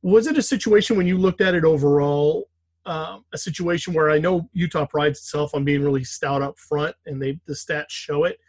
Was 0.03 0.27
it 0.27 0.37
a 0.37 0.43
situation 0.43 0.95
when 0.95 1.07
you 1.07 1.17
looked 1.17 1.41
at 1.41 1.55
it 1.55 1.63
overall, 1.63 2.49
um, 2.85 3.23
a 3.33 3.37
situation 3.37 3.93
where 3.93 4.09
I 4.09 4.19
know 4.19 4.49
Utah 4.53 4.85
prides 4.85 5.19
itself 5.19 5.55
on 5.55 5.63
being 5.63 5.83
really 5.83 6.03
stout 6.03 6.41
up 6.41 6.57
front, 6.59 6.95
and 7.05 7.21
they 7.21 7.39
the 7.45 7.53
stats 7.53 7.89
show 7.89 8.25
it, 8.25 8.39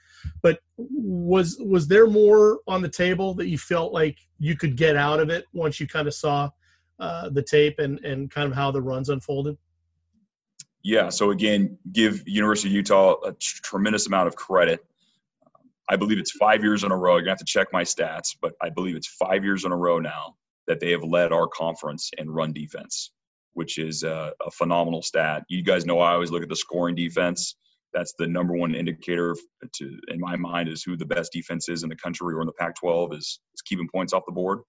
but 0.42 0.60
was 0.78 1.56
was 1.60 1.86
there 1.86 2.06
more 2.06 2.60
on 2.66 2.82
the 2.82 2.88
table 2.88 3.34
that 3.34 3.46
you 3.46 3.58
felt 3.58 3.92
like 3.92 4.18
you 4.38 4.56
could 4.56 4.76
get 4.76 4.96
out 4.96 5.20
of 5.20 5.30
it 5.30 5.44
once 5.52 5.78
you 5.78 5.86
kind 5.86 6.08
of 6.08 6.14
saw 6.14 6.50
uh, 6.98 7.28
the 7.28 7.42
tape 7.42 7.78
and 7.78 8.04
and 8.04 8.30
kind 8.30 8.48
of 8.48 8.54
how 8.54 8.70
the 8.70 8.82
runs 8.82 9.08
unfolded? 9.08 9.56
Yeah. 10.82 11.08
So 11.08 11.30
again, 11.30 11.78
give 11.92 12.22
University 12.26 12.68
of 12.68 12.74
Utah 12.74 13.14
a 13.24 13.32
tremendous 13.32 14.06
amount 14.06 14.28
of 14.28 14.36
credit. 14.36 14.84
I 15.88 15.96
believe 15.96 16.18
it's 16.18 16.32
five 16.32 16.62
years 16.62 16.84
in 16.84 16.92
a 16.92 16.96
row. 16.96 17.14
You're 17.14 17.22
gonna 17.22 17.32
have 17.32 17.38
to 17.38 17.44
check 17.44 17.68
my 17.72 17.82
stats, 17.82 18.36
but 18.40 18.54
I 18.60 18.70
believe 18.70 18.96
it's 18.96 19.08
five 19.08 19.44
years 19.44 19.64
in 19.64 19.72
a 19.72 19.76
row 19.76 19.98
now 19.98 20.36
that 20.66 20.80
they 20.80 20.90
have 20.90 21.04
led 21.04 21.32
our 21.32 21.46
conference 21.46 22.10
in 22.18 22.30
run 22.30 22.52
defense, 22.52 23.10
which 23.54 23.78
is 23.78 24.02
a, 24.02 24.32
a 24.46 24.50
phenomenal 24.50 25.02
stat. 25.02 25.44
You 25.48 25.62
guys 25.62 25.86
know 25.86 26.00
I 26.00 26.12
always 26.12 26.30
look 26.30 26.42
at 26.42 26.48
the 26.48 26.56
scoring 26.56 26.94
defense. 26.94 27.56
That's 27.94 28.14
the 28.18 28.26
number 28.26 28.54
one 28.54 28.74
indicator 28.74 29.36
to, 29.74 29.98
in 30.08 30.20
my 30.20 30.36
mind, 30.36 30.68
is 30.68 30.82
who 30.82 30.96
the 30.96 31.06
best 31.06 31.32
defense 31.32 31.68
is 31.68 31.82
in 31.84 31.88
the 31.88 31.96
country 31.96 32.34
or 32.34 32.40
in 32.40 32.46
the 32.46 32.52
Pac-12 32.52 33.14
is 33.14 33.40
is 33.54 33.62
keeping 33.64 33.88
points 33.88 34.12
off 34.12 34.24
the 34.26 34.32
board. 34.32 34.60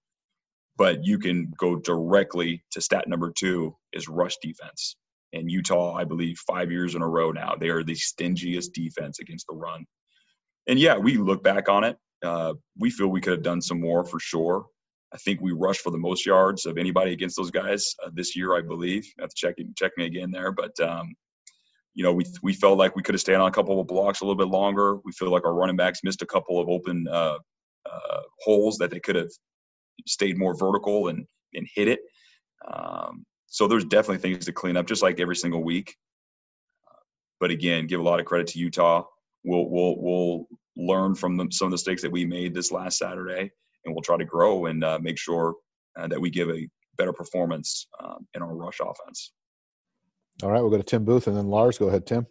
But 0.76 1.04
you 1.04 1.18
can 1.18 1.52
go 1.58 1.76
directly 1.76 2.64
to 2.72 2.80
stat 2.80 3.08
number 3.08 3.32
two 3.36 3.76
is 3.92 4.08
rush 4.08 4.36
defense. 4.42 4.96
And 5.32 5.50
Utah, 5.50 5.94
I 5.94 6.04
believe, 6.04 6.38
five 6.46 6.70
years 6.70 6.94
in 6.94 7.02
a 7.02 7.08
row 7.08 7.32
now, 7.32 7.54
they 7.58 7.68
are 7.68 7.84
the 7.84 7.94
stingiest 7.96 8.72
defense 8.74 9.18
against 9.20 9.46
the 9.48 9.56
run. 9.56 9.84
And 10.68 10.78
yeah, 10.78 10.98
we 10.98 11.18
look 11.18 11.44
back 11.44 11.68
on 11.68 11.84
it. 11.84 11.98
Uh, 12.24 12.54
we 12.78 12.90
feel 12.90 13.08
we 13.08 13.20
could 13.20 13.34
have 13.34 13.42
done 13.44 13.62
some 13.62 13.80
more 13.80 14.04
for 14.04 14.20
sure. 14.20 14.66
I 15.12 15.18
think 15.18 15.40
we 15.40 15.52
rushed 15.52 15.80
for 15.80 15.90
the 15.90 15.98
most 15.98 16.26
yards 16.26 16.66
of 16.66 16.78
anybody 16.78 17.12
against 17.12 17.36
those 17.36 17.50
guys 17.50 17.94
uh, 18.04 18.10
this 18.12 18.36
year, 18.36 18.56
I 18.56 18.60
believe. 18.60 19.06
I 19.18 19.22
have 19.22 19.30
to 19.30 19.36
check 19.36 19.54
check 19.76 19.92
me 19.96 20.06
again 20.06 20.30
there, 20.30 20.52
but 20.52 20.78
um, 20.80 21.14
you 21.94 22.02
know, 22.02 22.12
we 22.12 22.24
we 22.42 22.52
felt 22.52 22.78
like 22.78 22.96
we 22.96 23.02
could 23.02 23.14
have 23.14 23.20
stayed 23.20 23.36
on 23.36 23.48
a 23.48 23.52
couple 23.52 23.80
of 23.80 23.86
blocks 23.86 24.20
a 24.20 24.24
little 24.24 24.36
bit 24.36 24.48
longer. 24.48 24.96
We 25.04 25.12
feel 25.12 25.30
like 25.30 25.44
our 25.44 25.54
running 25.54 25.76
backs 25.76 26.00
missed 26.04 26.22
a 26.22 26.26
couple 26.26 26.60
of 26.60 26.68
open 26.68 27.06
uh, 27.08 27.38
uh, 27.90 28.20
holes 28.44 28.76
that 28.78 28.90
they 28.90 29.00
could 29.00 29.16
have 29.16 29.30
stayed 30.06 30.38
more 30.38 30.56
vertical 30.56 31.08
and 31.08 31.24
and 31.54 31.66
hit 31.74 31.88
it. 31.88 32.00
Um, 32.70 33.24
so 33.46 33.66
there's 33.66 33.84
definitely 33.84 34.18
things 34.18 34.44
to 34.44 34.52
clean 34.52 34.76
up, 34.76 34.86
just 34.86 35.02
like 35.02 35.20
every 35.20 35.36
single 35.36 35.64
week. 35.64 35.96
But 37.40 37.50
again, 37.50 37.86
give 37.86 38.00
a 38.00 38.02
lot 38.02 38.20
of 38.20 38.26
credit 38.26 38.48
to 38.48 38.58
Utah. 38.58 39.04
We'll 39.44 39.68
we'll 39.70 39.96
we'll 39.98 40.46
learn 40.76 41.14
from 41.14 41.50
some 41.50 41.66
of 41.66 41.70
the 41.70 41.74
mistakes 41.74 42.02
that 42.02 42.12
we 42.12 42.26
made 42.26 42.52
this 42.52 42.72
last 42.72 42.98
Saturday, 42.98 43.50
and 43.86 43.94
we'll 43.94 44.02
try 44.02 44.16
to 44.16 44.24
grow 44.24 44.66
and 44.66 44.84
uh, 44.84 44.98
make 45.00 45.18
sure 45.18 45.54
uh, 45.98 46.06
that 46.08 46.20
we 46.20 46.28
give 46.28 46.50
a 46.50 46.68
better 46.98 47.12
performance 47.12 47.86
um, 48.02 48.26
in 48.34 48.42
our 48.42 48.54
rush 48.54 48.80
offense. 48.80 49.32
All 50.42 50.50
right, 50.50 50.60
we'll 50.60 50.70
go 50.70 50.76
to 50.76 50.82
Tim 50.82 51.04
Booth 51.04 51.28
and 51.28 51.36
then 51.36 51.46
Lars. 51.46 51.78
Go 51.78 51.88
ahead, 51.88 52.06
Tim. 52.06 52.26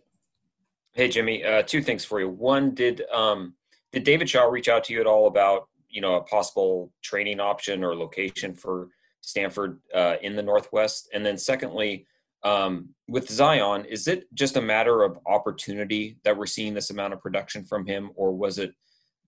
Hey, 0.94 1.08
Jimmy. 1.08 1.44
Uh, 1.44 1.64
two 1.64 1.82
things 1.82 2.06
for 2.06 2.20
you. 2.20 2.30
One, 2.30 2.76
did 2.76 3.02
um, 3.12 3.56
did 3.92 4.04
David 4.04 4.30
Shaw 4.30 4.46
reach 4.46 4.70
out 4.70 4.84
to 4.86 4.94
you 4.94 5.02
at 5.02 5.08
all 5.08 5.28
about 5.28 5.68
you 5.90 6.02
know 6.02 6.16
a 6.16 6.22
possible 6.22 6.92
training 7.02 7.40
option 7.40 7.84
or 7.84 7.96
location 7.96 8.54
for 8.54 8.90
Stanford 9.22 9.80
uh, 9.94 10.16
in 10.22 10.36
the 10.36 10.44
Northwest? 10.44 11.10
And 11.14 11.26
then 11.26 11.38
secondly, 11.38 12.06
um, 12.44 12.90
with 13.08 13.28
Zion, 13.30 13.86
is 13.86 14.08
it 14.08 14.34
just 14.36 14.56
a 14.56 14.62
matter 14.62 15.02
of 15.02 15.18
opportunity 15.26 16.18
that 16.24 16.38
we're 16.38 16.46
seeing 16.46 16.76
this 16.76 16.92
amount 16.92 17.14
of 17.14 17.20
production 17.20 17.66
from 17.66 17.88
him, 17.88 18.12
or 18.16 18.34
was 18.34 18.60
it, 18.60 18.74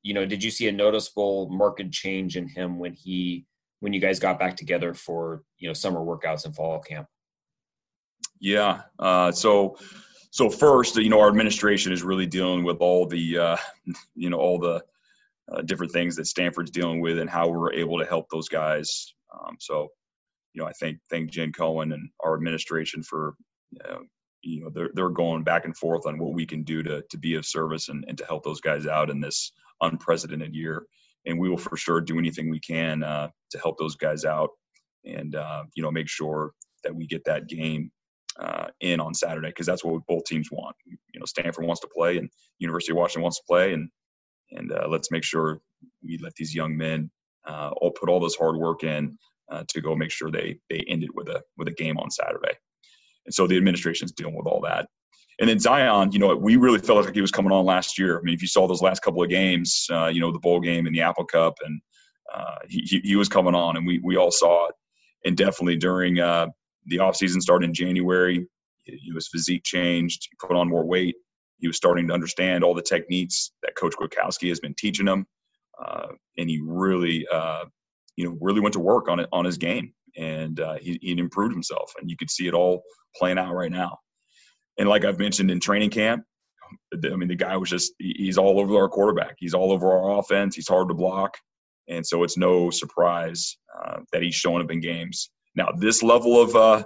you 0.07 0.13
know, 0.13 0.25
did 0.25 0.41
you 0.41 0.49
see 0.49 0.69
a 0.69 0.71
noticeable 0.71 1.49
market 1.49 1.91
change 1.91 2.37
in 2.37 2.47
him 2.47 2.79
when 2.79 2.93
he 2.93 3.45
when 3.81 3.91
you 3.91 3.99
guys 3.99 4.19
got 4.19 4.39
back 4.39 4.55
together 4.55 4.93
for 4.93 5.43
you 5.57 5.67
know 5.67 5.73
summer 5.73 5.99
workouts 5.99 6.45
and 6.45 6.55
fall 6.55 6.79
camp? 6.79 7.07
Yeah. 8.39 8.83
Uh, 8.97 9.33
so 9.33 9.77
so 10.31 10.49
first, 10.49 10.95
you 10.95 11.09
know, 11.09 11.19
our 11.19 11.27
administration 11.27 11.91
is 11.91 12.03
really 12.03 12.25
dealing 12.25 12.63
with 12.63 12.77
all 12.77 13.05
the 13.05 13.37
uh, 13.37 13.57
you 14.15 14.29
know 14.29 14.37
all 14.37 14.57
the 14.57 14.81
uh, 15.51 15.61
different 15.63 15.91
things 15.91 16.15
that 16.15 16.27
Stanford's 16.27 16.71
dealing 16.71 17.01
with 17.01 17.19
and 17.19 17.29
how 17.29 17.49
we're 17.49 17.73
able 17.73 17.99
to 17.99 18.05
help 18.05 18.29
those 18.29 18.47
guys. 18.47 19.13
Um, 19.33 19.57
so 19.59 19.89
you 20.53 20.61
know, 20.61 20.69
I 20.69 20.71
think 20.71 20.99
thank 21.09 21.31
Jen 21.31 21.51
Cohen 21.51 21.91
and 21.91 22.09
our 22.23 22.33
administration 22.33 23.03
for 23.03 23.35
uh, 23.83 23.97
you 24.41 24.61
know 24.61 24.69
they're 24.69 24.91
they're 24.93 25.09
going 25.09 25.43
back 25.43 25.65
and 25.65 25.75
forth 25.75 26.07
on 26.07 26.17
what 26.17 26.33
we 26.33 26.45
can 26.45 26.63
do 26.63 26.81
to 26.83 27.03
to 27.09 27.17
be 27.17 27.35
of 27.35 27.45
service 27.45 27.89
and, 27.89 28.05
and 28.07 28.17
to 28.17 28.25
help 28.25 28.45
those 28.45 28.61
guys 28.61 28.87
out 28.87 29.09
in 29.09 29.19
this 29.19 29.51
unprecedented 29.81 30.55
year. 30.55 30.85
And 31.25 31.39
we 31.39 31.49
will 31.49 31.57
for 31.57 31.75
sure 31.77 32.01
do 32.01 32.17
anything 32.17 32.49
we 32.49 32.59
can 32.59 33.03
uh, 33.03 33.29
to 33.51 33.59
help 33.59 33.77
those 33.77 33.95
guys 33.95 34.25
out 34.25 34.49
and 35.05 35.35
uh, 35.35 35.63
you 35.75 35.83
know 35.83 35.91
make 35.91 36.07
sure 36.09 36.51
that 36.83 36.95
we 36.95 37.07
get 37.07 37.23
that 37.25 37.47
game 37.47 37.91
uh, 38.39 38.67
in 38.81 38.99
on 38.99 39.13
Saturday 39.13 39.49
because 39.49 39.65
that's 39.65 39.83
what 39.83 40.05
both 40.07 40.23
teams 40.25 40.49
want. 40.51 40.75
You 40.85 41.19
know, 41.19 41.25
Stanford 41.25 41.65
wants 41.65 41.81
to 41.81 41.87
play 41.95 42.17
and 42.17 42.29
University 42.59 42.91
of 42.91 42.97
Washington 42.97 43.23
wants 43.23 43.37
to 43.39 43.43
play, 43.47 43.73
and 43.73 43.89
and 44.51 44.71
uh, 44.71 44.87
let's 44.89 45.11
make 45.11 45.23
sure 45.23 45.59
we 46.03 46.17
let 46.21 46.35
these 46.35 46.55
young 46.55 46.77
men 46.77 47.09
uh, 47.47 47.71
all 47.77 47.91
put 47.91 48.09
all 48.09 48.19
this 48.19 48.35
hard 48.35 48.57
work 48.57 48.83
in 48.83 49.17
uh, 49.51 49.63
to 49.69 49.81
go 49.81 49.95
make 49.95 50.11
sure 50.11 50.31
they 50.31 50.59
they 50.69 50.83
end 50.87 51.03
it 51.03 51.13
with 51.15 51.27
a 51.29 51.41
with 51.57 51.67
a 51.67 51.73
game 51.73 51.97
on 51.97 52.11
Saturday. 52.11 52.53
And 53.25 53.33
so 53.33 53.47
the 53.47 53.57
administration's 53.57 54.11
dealing 54.13 54.35
with 54.35 54.47
all 54.47 54.61
that. 54.61 54.87
And 55.39 55.49
then 55.49 55.59
Zion, 55.59 56.11
you 56.11 56.19
know, 56.19 56.35
we 56.35 56.55
really 56.55 56.79
felt 56.79 57.05
like 57.05 57.13
he 57.13 57.21
was 57.21 57.31
coming 57.31 57.51
on 57.51 57.63
last 57.65 57.99
year. 57.99 58.17
I 58.17 58.21
mean, 58.23 58.33
if 58.33 58.41
you 58.41 58.47
saw 58.47 58.67
those 58.67 58.81
last 58.81 59.01
couple 59.01 59.21
of 59.21 59.29
games, 59.29 59.87
uh, 59.91 60.07
you 60.07 60.19
know, 60.19 60.31
the 60.31 60.39
bowl 60.39 60.59
game 60.59 60.87
and 60.87 60.95
the 60.95 61.01
Apple 61.01 61.25
Cup, 61.25 61.55
and 61.63 61.79
uh, 62.33 62.55
he, 62.67 63.01
he 63.03 63.15
was 63.15 63.29
coming 63.29 63.55
on, 63.55 63.77
and 63.77 63.85
we 63.85 63.99
we 64.03 64.17
all 64.17 64.31
saw 64.31 64.67
it. 64.67 64.75
And 65.25 65.37
definitely 65.37 65.77
during 65.77 66.19
uh, 66.19 66.47
the 66.85 66.97
offseason 66.97 67.41
started 67.41 67.65
in 67.65 67.73
January, 67.73 68.47
his 68.85 69.27
physique 69.27 69.63
changed. 69.63 70.27
He 70.29 70.47
put 70.47 70.55
on 70.55 70.69
more 70.69 70.85
weight. 70.85 71.15
He 71.59 71.67
was 71.67 71.77
starting 71.77 72.07
to 72.07 72.13
understand 72.13 72.63
all 72.63 72.73
the 72.73 72.81
techniques 72.81 73.51
that 73.63 73.75
Coach 73.75 73.93
Kwiatkowski 73.95 74.49
has 74.49 74.59
been 74.59 74.73
teaching 74.75 75.07
him, 75.07 75.27
uh, 75.83 76.07
and 76.37 76.49
he 76.49 76.59
really 76.63 77.27
uh, 77.31 77.65
you 78.17 78.25
know, 78.25 78.37
really 78.41 78.59
went 78.59 78.73
to 78.73 78.79
work 78.79 79.07
on 79.07 79.19
it 79.19 79.29
on 79.31 79.45
his 79.45 79.57
game, 79.57 79.93
and 80.17 80.59
uh, 80.59 80.75
he 80.75 80.99
he 81.01 81.11
improved 81.11 81.53
himself, 81.53 81.93
and 82.01 82.09
you 82.09 82.17
could 82.17 82.29
see 82.29 82.47
it 82.47 82.53
all 82.53 82.83
playing 83.15 83.37
out 83.37 83.53
right 83.53 83.71
now. 83.71 83.97
And 84.77 84.87
like 84.87 85.05
I've 85.05 85.19
mentioned 85.19 85.51
in 85.51 85.59
training 85.59 85.89
camp, 85.89 86.23
I 86.93 87.15
mean, 87.15 87.29
the 87.29 87.35
guy 87.35 87.55
was 87.57 87.69
just 87.69 87.93
he's 87.99 88.37
all 88.37 88.59
over 88.59 88.75
our 88.75 88.89
quarterback. 88.89 89.35
He's 89.39 89.53
all 89.53 89.71
over 89.71 89.91
our 89.91 90.19
offense. 90.19 90.55
He's 90.55 90.67
hard 90.67 90.89
to 90.89 90.93
block, 90.93 91.37
and 91.87 92.05
so 92.05 92.23
it's 92.23 92.37
no 92.37 92.69
surprise 92.69 93.57
uh, 93.77 93.99
that 94.11 94.21
he's 94.21 94.35
showing 94.35 94.63
up 94.63 94.71
in 94.71 94.81
games. 94.81 95.29
Now, 95.55 95.69
this 95.77 96.03
level 96.03 96.41
of 96.41 96.55
uh, 96.55 96.83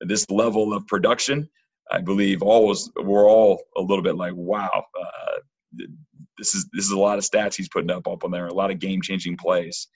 this 0.00 0.28
level 0.30 0.72
of 0.72 0.86
production, 0.86 1.48
I 1.90 2.00
believe 2.00 2.42
all 2.42 2.66
was 2.68 2.90
we're 2.96 3.28
all 3.28 3.62
a 3.76 3.82
little 3.82 4.02
bit 4.02 4.16
like, 4.16 4.34
wow, 4.34 4.70
uh, 4.72 5.38
this 6.38 6.54
is 6.54 6.68
this 6.72 6.84
is 6.84 6.92
a 6.92 6.98
lot 6.98 7.18
of 7.18 7.24
stats 7.24 7.56
he's 7.56 7.68
putting 7.68 7.90
up 7.90 8.06
up 8.06 8.24
on 8.24 8.30
there, 8.30 8.46
a 8.46 8.54
lot 8.54 8.70
of 8.70 8.78
game 8.78 9.02
changing 9.02 9.36
plays. 9.36 9.88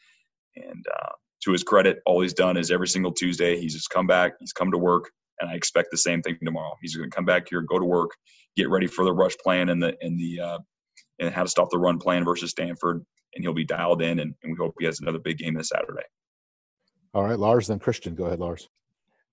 And 0.57 0.85
uh, 1.03 1.13
to 1.45 1.53
his 1.53 1.63
credit, 1.63 2.01
all 2.05 2.21
he's 2.21 2.35
done 2.35 2.57
is 2.57 2.71
every 2.71 2.89
single 2.89 3.13
Tuesday, 3.13 3.59
he's 3.59 3.75
just 3.75 3.91
come 3.91 4.07
back, 4.07 4.33
he's 4.41 4.53
come 4.53 4.71
to 4.73 4.79
work, 4.79 5.11
and 5.41 5.51
I 5.51 5.55
expect 5.55 5.91
the 5.91 5.99
same 5.99 6.23
thing 6.23 6.39
tomorrow. 6.45 6.75
He's 6.81 6.97
going 6.97 7.11
to 7.11 7.15
come 7.15 7.25
back 7.25 7.49
here, 7.49 7.63
go 7.63 7.79
to 7.79 7.85
work, 7.85 8.11
get 8.57 8.69
ready 8.69 8.87
for 8.87 9.05
the 9.05 9.13
rush 9.13 9.37
plan 9.39 9.69
and 9.69 9.83
the 9.83 9.97
and 10.01 10.19
the 10.19 10.41
uh, 10.41 10.59
and 11.19 11.35
how 11.35 11.43
to 11.43 11.49
stop 11.49 11.71
the 11.71 11.79
run 11.79 11.99
plan 11.99 12.25
versus 12.25 12.51
Stanford, 12.51 13.05
and 13.35 13.45
he'll 13.45 13.55
be 13.55 13.65
dialed 13.65 14.03
in, 14.03 14.21
and, 14.21 14.35
and 14.43 14.53
we 14.53 14.57
hope 14.59 14.75
he 14.79 14.87
has 14.87 15.01
another 15.01 15.19
big 15.19 15.39
game 15.39 15.55
this 15.55 15.69
Saturday. 15.69 16.03
All 17.15 17.25
right, 17.25 17.39
Lars, 17.39 17.67
then 17.69 17.79
Christian. 17.79 18.15
Go 18.15 18.27
ahead, 18.27 18.41
Lars. 18.41 18.69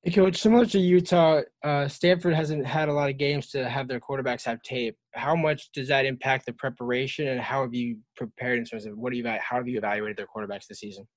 Hey, 0.04 0.12
Coach, 0.12 0.38
similar 0.38 0.68
to 0.68 0.80
Utah, 0.80 1.42
uh, 1.64 1.88
Stanford 1.88 2.36
hasn't 2.36 2.64
had 2.66 2.90
a 2.90 2.94
lot 2.94 3.10
of 3.10 3.18
games 3.18 3.50
to 3.50 3.68
have 3.68 3.88
their 3.88 4.00
quarterbacks 4.00 4.44
have 4.46 4.62
tape. 4.62 4.96
How 5.16 5.36
much 5.36 5.72
does 5.72 5.88
that 5.88 6.06
impact 6.06 6.46
the 6.46 6.54
preparation, 6.54 7.28
and 7.28 7.42
how 7.42 7.64
have 7.64 7.74
you 7.74 7.98
prepared 8.16 8.60
in 8.60 8.66
terms 8.66 8.86
of 8.86 8.96
what 8.98 9.12
do 9.12 9.18
you 9.18 9.28
how 9.28 9.58
have 9.58 9.68
you 9.68 9.78
evaluated 9.78 10.18
their 10.18 10.28
quarterbacks 10.28 10.68
this 10.68 10.80
season? 10.80 11.08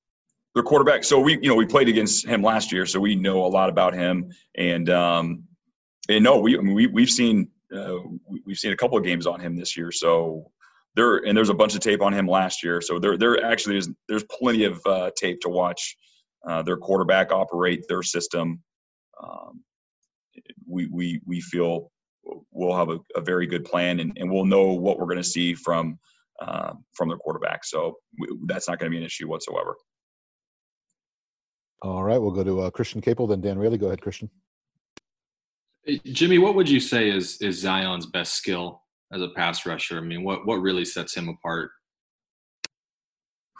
Their 0.59 0.65
quarterback. 0.65 1.05
So 1.05 1.21
we, 1.21 1.35
you 1.35 1.49
know, 1.49 1.55
we 1.55 1.67
played 1.67 1.88
against 1.88 2.27
him 2.27 2.43
last 2.43 2.73
year, 2.73 2.85
so 2.85 2.99
we 2.99 3.15
know 3.15 3.45
a 3.45 3.47
lot 3.47 3.69
about 3.69 3.95
him. 3.95 4.33
And 4.57 4.91
um, 4.91 5.45
and 6.09 6.25
no, 6.25 6.41
we 6.41 6.59
I 6.59 6.61
mean, 6.61 6.75
we 6.75 6.88
we've 6.88 7.09
seen 7.09 7.49
uh, 7.73 7.99
we've 8.45 8.59
seen 8.59 8.73
a 8.73 8.77
couple 8.77 8.99
of 8.99 9.05
games 9.05 9.25
on 9.25 9.38
him 9.38 9.55
this 9.55 9.77
year. 9.77 9.93
So 9.93 10.50
there 10.97 11.19
and 11.19 11.38
there's 11.38 11.49
a 11.49 11.55
bunch 11.55 11.77
of 11.77 11.81
tape 11.81 12.03
on 12.03 12.12
him 12.12 12.27
last 12.27 12.65
year. 12.65 12.81
So 12.81 12.99
there 12.99 13.17
there 13.17 13.45
actually 13.45 13.77
is 13.77 13.88
there's 14.09 14.25
plenty 14.25 14.65
of 14.65 14.85
uh, 14.85 15.12
tape 15.17 15.41
to 15.43 15.49
watch 15.49 15.97
uh, 16.45 16.62
their 16.62 16.77
quarterback 16.77 17.31
operate 17.31 17.85
their 17.88 18.03
system. 18.03 18.61
Um, 19.23 19.62
we 20.67 20.88
we 20.88 21.21
we 21.25 21.41
feel 21.41 21.93
we'll 22.50 22.77
have 22.77 22.88
a, 22.88 22.99
a 23.15 23.21
very 23.21 23.47
good 23.47 23.65
plan 23.65 24.00
and, 24.00 24.12
and 24.17 24.29
we'll 24.29 24.45
know 24.45 24.73
what 24.73 24.99
we're 24.99 25.07
going 25.07 25.19
to 25.19 25.23
see 25.23 25.55
from 25.55 26.00
uh, 26.41 26.73
from 26.95 27.07
their 27.09 27.19
quarterback. 27.19 27.65
So 27.65 27.99
we, 28.19 28.27
that's 28.47 28.67
not 28.67 28.81
going 28.81 28.91
to 28.91 28.95
be 28.95 28.99
an 28.99 29.07
issue 29.07 29.29
whatsoever. 29.29 29.77
All 31.82 32.02
right, 32.02 32.18
we'll 32.18 32.32
go 32.32 32.44
to 32.44 32.62
uh, 32.62 32.70
Christian 32.70 33.00
Caple, 33.00 33.28
then 33.28 33.40
Dan 33.40 33.58
Raley. 33.58 33.78
Go 33.78 33.87
ahead, 33.87 34.00
Christian. 34.00 34.30
Jimmy, 36.04 36.38
what 36.38 36.54
would 36.54 36.68
you 36.68 36.80
say 36.80 37.08
is 37.08 37.40
is 37.40 37.61
Zion's 37.61 38.06
best 38.06 38.35
skill 38.35 38.82
as 39.12 39.23
a 39.23 39.28
pass 39.28 39.64
rusher? 39.64 39.99
I 39.99 40.00
mean, 40.00 40.23
what 40.25 40.47
what 40.47 40.56
really 40.56 40.85
sets 40.85 41.14
him 41.14 41.28
apart? 41.28 41.70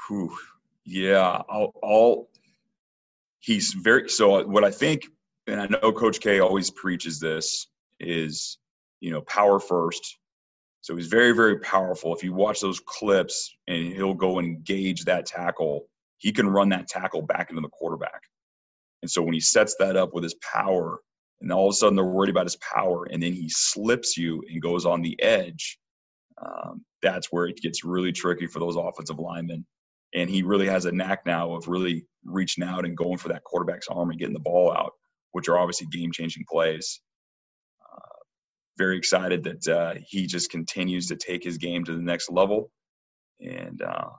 Whew, 0.09 0.37
yeah, 0.85 1.43
I'll, 1.49 1.73
I'll. 1.83 2.29
He's 3.41 3.73
very 3.73 4.09
so. 4.09 4.47
What 4.47 4.65
I 4.65 4.71
think, 4.71 5.07
and 5.47 5.61
I 5.61 5.67
know 5.67 5.93
Coach 5.93 6.21
K 6.21 6.41
always 6.41 6.71
preaches 6.71 7.21
this, 7.21 7.69
is 8.01 8.59
you 9.01 9.11
know 9.11 9.23
power 9.23 9.61
first. 9.61 10.19
So 10.81 10.97
he's 10.97 11.09
very, 11.09 11.33
very 11.33 11.59
powerful. 11.61 12.15
If 12.15 12.23
you 12.23 12.33
watch 12.33 12.61
those 12.61 12.81
clips 12.81 13.55
and 13.67 13.93
he'll 13.93 14.15
go 14.15 14.39
and 14.39 14.47
engage 14.47 15.05
that 15.05 15.27
tackle, 15.27 15.87
he 16.19 16.33
can 16.33 16.49
run 16.49 16.69
that 16.71 16.89
tackle 16.89 17.23
back 17.23 17.51
into 17.51 17.63
the 17.63 17.69
quarterback. 17.69 18.21
And 19.03 19.11
so 19.11 19.23
when 19.23 19.35
he 19.35 19.41
sets 19.41 19.77
that 19.79 19.97
up 19.97 20.13
with 20.13 20.25
his 20.25 20.35
power, 20.35 21.01
and 21.41 21.53
all 21.53 21.69
of 21.69 21.73
a 21.73 21.77
sudden 21.77 21.97
they're 21.97 22.05
worried 22.05 22.31
about 22.31 22.47
his 22.47 22.57
power, 22.57 23.05
and 23.05 23.23
then 23.23 23.33
he 23.33 23.49
slips 23.49 24.17
you 24.17 24.43
and 24.51 24.61
goes 24.61 24.85
on 24.85 25.03
the 25.03 25.21
edge, 25.23 25.79
um, 26.45 26.85
that's 27.03 27.29
where 27.31 27.47
it 27.47 27.57
gets 27.63 27.85
really 27.85 28.13
tricky 28.13 28.47
for 28.47 28.59
those 28.59 28.77
offensive 28.77 29.19
linemen. 29.19 29.65
And 30.15 30.29
he 30.29 30.43
really 30.43 30.67
has 30.67 30.85
a 30.85 30.93
knack 30.93 31.27
now 31.27 31.55
of 31.55 31.69
really 31.69 32.07
reaching 32.25 32.65
out 32.65 32.85
and 32.85 32.97
going 32.97 33.19
for 33.19 33.29
that 33.29 33.45
quarterback's 33.45 33.89
arm 33.89 34.11
and 34.11 34.19
getting 34.19 34.35
the 34.35 34.41
ball 34.41 34.73
out, 34.73 34.93
which 35.33 35.49
are 35.49 35.59
obviously 35.59 35.87
game 35.89 36.11
changing 36.13 36.45
plays. 36.51 37.01
Uh, 37.83 38.19
very 38.79 38.97
excited 38.97 39.45
that 39.45 39.69
uh, 39.69 39.95
he 40.07 40.27
just 40.27 40.51
continues 40.51 41.09
to 41.09 41.17
take 41.17 41.45
his 41.45 41.59
game 41.59 41.85
to 41.85 41.93
the 41.93 42.03
next 42.03 42.31
level. 42.31 42.71
And 43.41 43.83
uh, 43.83 44.11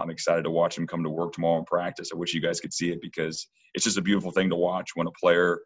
I'm 0.00 0.10
excited 0.10 0.42
to 0.44 0.50
watch 0.50 0.76
him 0.76 0.86
come 0.86 1.02
to 1.04 1.10
work 1.10 1.32
tomorrow 1.32 1.58
in 1.58 1.64
practice. 1.64 2.10
I 2.12 2.16
wish 2.16 2.34
you 2.34 2.40
guys 2.40 2.60
could 2.60 2.72
see 2.72 2.90
it 2.90 3.00
because 3.00 3.46
it's 3.74 3.84
just 3.84 3.98
a 3.98 4.02
beautiful 4.02 4.30
thing 4.30 4.50
to 4.50 4.56
watch 4.56 4.90
when 4.94 5.06
a 5.06 5.12
player 5.20 5.60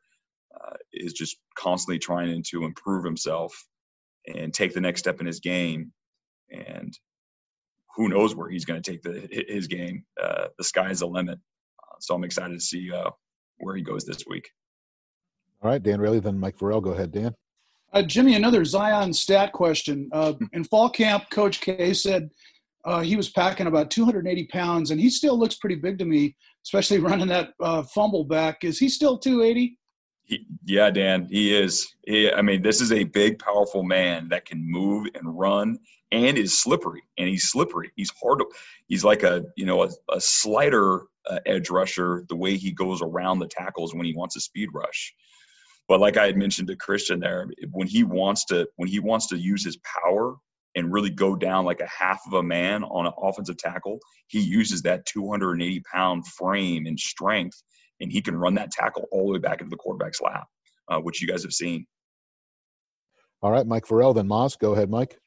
uh, 0.55 0.77
is 0.93 1.13
just 1.13 1.39
constantly 1.57 1.99
trying 1.99 2.43
to 2.51 2.65
improve 2.65 3.05
himself 3.05 3.55
and 4.27 4.53
take 4.53 4.75
the 4.75 4.81
next 4.81 5.01
step 5.01 5.21
in 5.21 5.27
his 5.27 5.41
game. 5.41 5.93
And 6.51 6.93
who 7.97 8.09
knows 8.09 8.35
where 8.35 8.49
he's 8.49 8.65
going 8.65 8.81
to 8.81 8.91
take 8.91 9.03
the, 9.03 9.29
his 9.49 9.67
game? 9.67 10.05
Uh, 10.23 10.47
the 10.57 10.65
sky's 10.65 11.01
the 11.01 11.07
limit. 11.07 11.39
Uh, 11.83 11.97
so 12.01 12.15
I'm 12.15 12.25
excited 12.25 12.55
to 12.55 12.65
see 12.65 12.91
uh, 12.93 13.11
where 13.59 13.77
he 13.77 13.83
goes 13.83 14.05
this 14.05 14.25
week. 14.27 14.49
All 15.63 15.71
right, 15.71 15.83
Dan 15.83 16.01
Raley, 16.01 16.21
then 16.21 16.39
Mike 16.39 16.57
Vorel. 16.57 16.83
Go 16.83 16.91
ahead, 16.91 17.13
Dan. 17.13 17.35
Uh, 17.93 18.03
Jimmy, 18.03 18.35
another 18.35 18.65
Zion 18.65 19.13
stat 19.13 19.53
question. 19.53 20.09
Uh, 20.13 20.35
in 20.53 20.63
fall 20.63 20.91
camp, 20.91 21.25
Coach 21.31 21.61
K 21.61 21.93
said 21.95 22.31
uh, 22.85 23.01
he 23.01 23.17
was 23.17 23.31
packing 23.31 23.67
about 23.67 23.91
280 23.91 24.47
pounds, 24.47 24.91
and 24.91 25.01
he 25.01 25.11
still 25.11 25.39
looks 25.39 25.57
pretty 25.57 25.77
big 25.77 25.99
to 25.99 26.05
me, 26.05 26.37
especially 26.65 26.99
running 27.01 27.29
that 27.29 27.51
uh, 27.61 27.83
fumble 27.83 28.25
back. 28.25 28.65
Is 28.65 28.79
he 28.79 28.89
still 28.89 29.19
280? 29.19 29.79
He, 30.25 30.47
yeah, 30.65 30.91
Dan, 30.91 31.27
he 31.31 31.57
is. 31.57 31.89
He, 32.07 32.31
I 32.31 32.43
mean, 32.43 32.63
this 32.63 32.81
is 32.81 32.93
a 32.93 33.05
big, 33.05 33.39
powerful 33.39 33.83
man 33.83 34.29
that 34.29 34.45
can 34.45 34.61
move 34.71 35.07
and 35.15 35.39
run 35.39 35.79
and 36.13 36.39
is 36.39 36.59
slippery. 36.59 37.03
And 37.19 37.29
he's 37.29 37.51
slippery. 37.51 37.91
He's 37.97 38.13
hard 38.23 38.41
to. 38.41 38.47
He's 38.87 39.05
like 39.05 39.23
a 39.23 39.45
you 39.57 39.67
know 39.67 39.85
a, 39.85 39.89
a 40.11 40.21
slider 40.21 41.03
uh, 41.29 41.39
edge 41.47 41.71
rusher. 41.71 42.25
The 42.29 42.37
way 42.37 42.57
he 42.57 42.73
goes 42.73 43.03
around 43.03 43.39
the 43.39 43.49
tackles 43.49 43.95
when 43.95 44.07
he 44.07 44.15
wants 44.15 44.37
a 44.37 44.41
speed 44.41 44.69
rush. 44.73 45.15
But 45.89 46.01
like 46.01 46.19
I 46.19 46.27
had 46.27 46.37
mentioned 46.37 46.69
to 46.69 46.77
Christian 46.77 47.21
there, 47.21 47.49
when 47.71 47.89
he 47.89 48.05
wants 48.05 48.45
to 48.47 48.69
when 48.77 48.89
he 48.89 49.01
wants 49.01 49.27
to 49.29 49.39
use 49.39 49.65
his 49.65 49.79
power 49.79 50.37
and 50.75 50.93
really 50.93 51.11
go 51.11 51.35
down 51.35 51.65
like 51.65 51.81
a 51.81 51.89
half 51.89 52.21
of 52.27 52.35
a 52.35 52.43
man 52.43 52.85
on 52.85 53.07
an 53.07 53.13
offensive 53.23 53.57
tackle, 53.57 53.99
he 54.29 54.41
uses 54.41 54.83
that 54.83 55.07
280 55.07 55.83
pound 55.93 56.27
frame 56.27 56.87
and 56.87 56.99
strength 56.99 57.63
and 58.01 58.13
he 58.13 58.21
can 58.21 58.37
run 58.37 58.55
that 58.55 58.71
tackle 58.71 59.09
all 59.11 59.27
the 59.27 59.33
way 59.33 59.39
back 59.39 59.61
into 59.61 59.71
the 59.71 59.77
quarterback's 59.77 60.21
lap, 60.21 60.47
uh, 60.89 60.99
which 60.99 61.21
you 61.21 61.29
guys 61.29 61.43
have 61.43 61.53
seen. 61.53 61.87
All 63.43 63.51
right, 63.51 63.67
Mike 63.67 63.87
Vorel, 63.87 64.15
then 64.15 64.27
Moss. 64.27 64.57
Go 64.57 64.73
ahead, 64.73 64.91
Mike. 64.91 65.19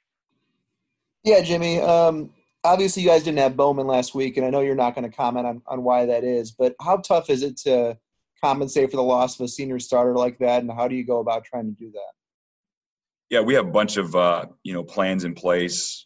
Yeah, 1.24 1.42
Jimmy. 1.42 1.80
Um, 1.80 2.32
obviously, 2.64 3.04
you 3.04 3.10
guys 3.10 3.24
didn't 3.24 3.40
have 3.40 3.56
Bowman 3.56 3.88
last 3.88 4.16
week, 4.16 4.38
and 4.38 4.46
I 4.46 4.50
know 4.50 4.62
you're 4.62 4.76
not 4.76 4.96
going 4.96 5.10
to 5.10 5.16
comment 5.16 5.48
on, 5.48 5.62
on 5.68 5.84
why 5.84 6.06
that 6.06 6.24
is, 6.24 6.52
but 6.52 6.76
how 6.82 6.98
tough 6.98 7.30
is 7.30 7.44
it 7.44 7.58
to 7.60 7.98
compensate 8.44 8.90
for 8.90 8.98
the 8.98 9.04
loss 9.04 9.40
of 9.40 9.46
a 9.46 9.48
senior 9.48 9.80
starter 9.80 10.16
like 10.16 10.40
that, 10.40 10.62
and 10.62 10.72
how 10.72 10.88
do 10.88 10.96
you 10.96 11.06
go 11.06 11.20
about 11.20 11.46
trying 11.46 11.66
to 11.66 11.72
do 11.72 11.92
that? 11.92 12.21
Yeah, 13.32 13.40
we 13.40 13.54
have 13.54 13.66
a 13.66 13.72
bunch 13.72 13.96
of 13.96 14.14
uh, 14.14 14.48
you 14.62 14.74
know 14.74 14.84
plans 14.84 15.24
in 15.24 15.34
place 15.34 16.06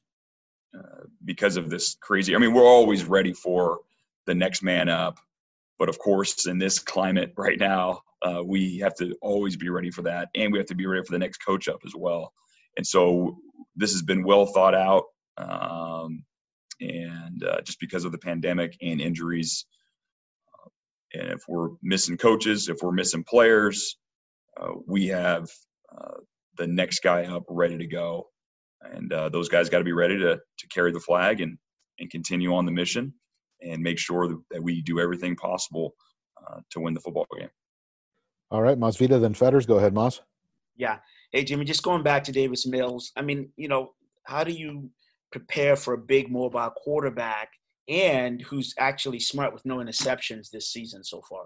uh, 0.78 1.06
because 1.26 1.58
of 1.58 1.72
this 1.72 1.96
crazy. 2.00 2.36
I 2.36 2.38
mean, 2.38 2.54
we're 2.54 2.64
always 2.64 3.04
ready 3.04 3.34
for 3.34 3.80
the 4.28 4.36
next 4.36 4.62
man 4.62 4.90
up, 4.90 5.18
but 5.80 5.90
of 5.90 5.98
course, 5.98 6.46
in 6.46 6.60
this 6.60 6.78
climate 6.78 7.34
right 7.36 7.60
now, 7.60 8.02
uh, 8.22 8.44
we 8.46 8.78
have 8.78 8.94
to 8.98 9.16
always 9.24 9.58
be 9.58 9.70
ready 9.70 9.90
for 9.90 10.04
that, 10.04 10.30
and 10.36 10.54
we 10.54 10.60
have 10.60 10.68
to 10.68 10.76
be 10.76 10.86
ready 10.86 11.04
for 11.04 11.14
the 11.14 11.20
next 11.20 11.40
coach 11.40 11.68
up 11.68 11.80
as 11.84 11.94
well. 11.96 12.32
And 12.78 12.86
so 12.86 13.40
this 13.76 13.92
has 13.92 14.04
been 14.04 14.24
well 14.24 14.46
thought 14.46 14.76
out, 14.76 15.06
um, 15.40 16.24
and 16.80 17.44
uh, 17.44 17.62
just 17.62 17.80
because 17.80 18.06
of 18.06 18.12
the 18.12 18.20
pandemic 18.20 18.78
and 18.84 19.02
injuries, 19.02 19.66
uh, 20.54 20.70
and 21.20 21.32
if 21.32 21.42
we're 21.48 21.70
missing 21.82 22.18
coaches, 22.18 22.70
if 22.70 22.84
we're 22.84 22.92
missing 22.92 23.24
players, 23.24 23.98
uh, 24.62 24.74
we 24.86 25.08
have 25.08 25.50
uh, 25.92 26.20
the 26.58 26.68
next 26.68 27.02
guy 27.02 27.26
up 27.26 27.44
ready 27.50 27.78
to 27.78 27.88
go, 27.88 28.28
and 28.82 29.12
uh, 29.12 29.30
those 29.30 29.50
guys 29.50 29.70
got 29.70 29.80
to 29.80 29.84
be 29.84 29.94
ready 29.94 30.18
to 30.18 30.36
to 30.36 30.68
carry 30.68 30.92
the 30.92 31.00
flag 31.00 31.42
and 31.42 31.58
and 32.00 32.10
continue 32.10 32.54
on 32.54 32.66
the 32.66 32.72
mission 32.72 33.14
and 33.62 33.82
make 33.82 33.98
sure 33.98 34.28
that 34.52 34.62
we 34.62 34.82
do 34.82 35.00
everything 35.00 35.36
possible 35.36 35.94
uh, 36.46 36.60
to 36.70 36.80
win 36.80 36.94
the 36.94 37.00
football 37.00 37.26
game. 37.38 37.50
All 38.52 38.62
right, 38.62 38.80
Masvita, 38.80 39.20
then 39.20 39.34
Fetters. 39.34 39.66
Go 39.66 39.78
ahead, 39.78 39.94
Mas. 39.94 40.22
Yeah. 40.76 41.00
Hey, 41.32 41.44
Jimmy, 41.44 41.66
just 41.66 41.84
going 41.84 42.04
back 42.04 42.24
to 42.26 42.32
Davis 42.32 42.68
Mills. 42.68 43.12
I 43.16 43.22
mean, 43.22 43.50
you 43.58 43.68
know, 43.68 43.94
how 44.24 44.44
do 44.44 44.52
you 44.52 44.90
prepare 45.32 45.76
for 45.76 45.94
a 45.94 45.98
big 45.98 46.30
mobile 46.30 46.72
quarterback 46.78 47.50
and 47.88 48.42
who's 48.42 48.74
actually 48.78 49.20
smart 49.20 49.54
with 49.54 49.66
no 49.66 49.78
interceptions 49.78 50.50
this 50.50 50.72
season 50.72 51.04
so 51.04 51.22
far? 51.30 51.46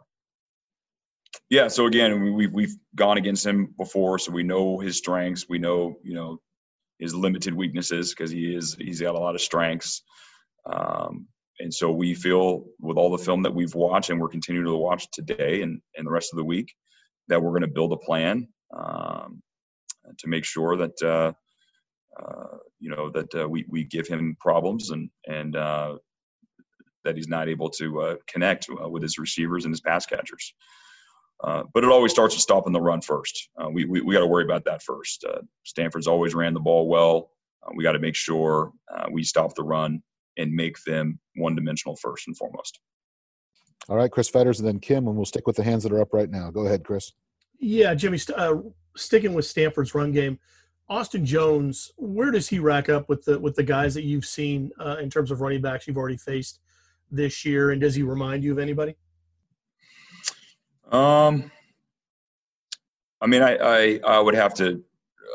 Yeah. 1.49 1.67
So 1.67 1.85
again, 1.85 2.33
we, 2.33 2.43
have 2.45 2.53
we've 2.53 2.75
gone 2.95 3.17
against 3.17 3.45
him 3.45 3.73
before, 3.77 4.19
so 4.19 4.31
we 4.31 4.43
know 4.43 4.79
his 4.79 4.97
strengths. 4.97 5.47
We 5.49 5.59
know, 5.59 5.97
you 6.03 6.13
know, 6.13 6.39
his 6.99 7.15
limited 7.15 7.53
weaknesses 7.53 8.13
because 8.13 8.29
he 8.31 8.53
is 8.55 8.75
he's 8.79 9.01
got 9.01 9.15
a 9.15 9.19
lot 9.19 9.35
of 9.35 9.41
strengths. 9.41 10.03
Um, 10.65 11.27
and 11.59 11.73
so 11.73 11.91
we 11.91 12.13
feel 12.13 12.65
with 12.79 12.97
all 12.97 13.11
the 13.11 13.23
film 13.23 13.43
that 13.43 13.53
we've 13.53 13.75
watched 13.75 14.09
and 14.09 14.19
we're 14.19 14.29
continuing 14.29 14.65
to 14.65 14.75
watch 14.75 15.09
today 15.11 15.61
and, 15.61 15.81
and 15.97 16.07
the 16.07 16.11
rest 16.11 16.31
of 16.31 16.37
the 16.37 16.43
week 16.43 16.73
that 17.27 17.41
we're 17.41 17.51
going 17.51 17.61
to 17.61 17.67
build 17.67 17.93
a 17.93 17.97
plan 17.97 18.47
um, 18.75 19.41
to 20.17 20.27
make 20.27 20.45
sure 20.45 20.77
that 20.77 21.01
uh, 21.01 21.33
uh, 22.21 22.57
you 22.79 22.89
know 22.89 23.09
that 23.09 23.33
uh, 23.35 23.47
we, 23.47 23.65
we 23.69 23.83
give 23.83 24.07
him 24.07 24.35
problems 24.39 24.89
and 24.89 25.09
and 25.27 25.55
uh, 25.55 25.97
that 27.05 27.15
he's 27.15 27.27
not 27.27 27.47
able 27.47 27.69
to 27.69 28.01
uh, 28.01 28.15
connect 28.27 28.67
uh, 28.69 28.89
with 28.89 29.03
his 29.03 29.17
receivers 29.17 29.65
and 29.65 29.73
his 29.73 29.81
pass 29.81 30.05
catchers. 30.05 30.53
Uh, 31.41 31.63
but 31.73 31.83
it 31.83 31.89
always 31.89 32.11
starts 32.11 32.35
with 32.35 32.41
stopping 32.41 32.73
the 32.73 32.81
run 32.81 33.01
first. 33.01 33.49
Uh, 33.57 33.69
we 33.69 33.85
we, 33.85 34.01
we 34.01 34.13
got 34.13 34.19
to 34.19 34.27
worry 34.27 34.43
about 34.43 34.65
that 34.65 34.83
first. 34.83 35.23
Uh, 35.23 35.41
Stanford's 35.63 36.07
always 36.07 36.35
ran 36.35 36.53
the 36.53 36.59
ball 36.59 36.87
well. 36.87 37.31
we 37.75 37.83
got 37.83 37.93
to 37.93 37.99
make 37.99 38.15
sure 38.15 38.71
we 39.11 39.23
stop 39.23 39.55
the 39.55 39.63
run 39.63 40.01
and 40.37 40.51
make 40.53 40.81
them 40.83 41.19
one 41.35 41.55
dimensional 41.55 41.95
first 41.95 42.27
and 42.27 42.35
foremost. 42.35 42.79
All 43.87 43.95
right, 43.95 44.11
Chris 44.11 44.29
Fetters 44.29 44.59
and 44.59 44.67
then 44.67 44.79
Kim, 44.79 45.07
and 45.07 45.15
we'll 45.15 45.25
stick 45.25 45.47
with 45.47 45.55
the 45.55 45.63
hands 45.63 45.83
that 45.83 45.91
are 45.91 46.01
up 46.01 46.13
right 46.13 46.29
now. 46.29 46.51
Go 46.51 46.65
ahead, 46.65 46.83
Chris. 46.83 47.11
Yeah, 47.59 47.93
Jimmy, 47.93 48.19
uh, 48.35 48.55
sticking 48.95 49.33
with 49.33 49.45
Stanford's 49.45 49.95
run 49.95 50.11
game, 50.11 50.39
Austin 50.87 51.25
Jones, 51.25 51.91
where 51.97 52.31
does 52.31 52.47
he 52.47 52.59
rack 52.59 52.89
up 52.89 53.09
with 53.09 53.25
the 53.25 53.39
with 53.39 53.55
the 53.55 53.63
guys 53.63 53.93
that 53.93 54.03
you've 54.03 54.25
seen 54.25 54.71
uh, 54.79 54.97
in 55.01 55.09
terms 55.09 55.31
of 55.31 55.41
running 55.41 55.61
backs 55.61 55.87
you've 55.87 55.97
already 55.97 56.17
faced 56.17 56.59
this 57.11 57.43
year, 57.45 57.71
and 57.71 57.81
does 57.81 57.95
he 57.95 58.03
remind 58.03 58.43
you 58.43 58.51
of 58.51 58.59
anybody? 58.59 58.95
Um, 60.89 61.51
I 63.21 63.27
mean, 63.27 63.41
I 63.41 63.55
I, 63.57 63.99
I 64.05 64.19
would 64.19 64.35
have 64.35 64.53
to 64.55 64.83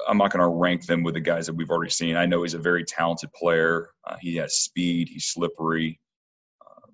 I'm 0.09 0.19
not 0.19 0.33
going 0.33 0.41
to 0.41 0.49
rank 0.49 0.87
them 0.87 1.03
with 1.03 1.15
the 1.15 1.21
guys 1.21 1.47
that 1.47 1.55
we've 1.55 1.71
already 1.71 1.91
seen. 1.91 2.17
I 2.17 2.27
know 2.27 2.43
he's 2.43 2.55
a 2.55 2.59
very 2.59 2.85
talented 2.85 3.33
player. 3.33 3.91
Uh, 4.05 4.17
he 4.21 4.37
has 4.37 4.57
speed. 4.59 5.09
He's 5.09 5.27
slippery. 5.27 6.01
Uh, 6.61 6.89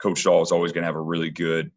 Coach 0.00 0.18
Shaw 0.18 0.42
is 0.42 0.52
always 0.52 0.72
going 0.72 0.82
to 0.82 0.86
have 0.86 0.96
a 0.96 1.00
really 1.00 1.30
good 1.30 1.70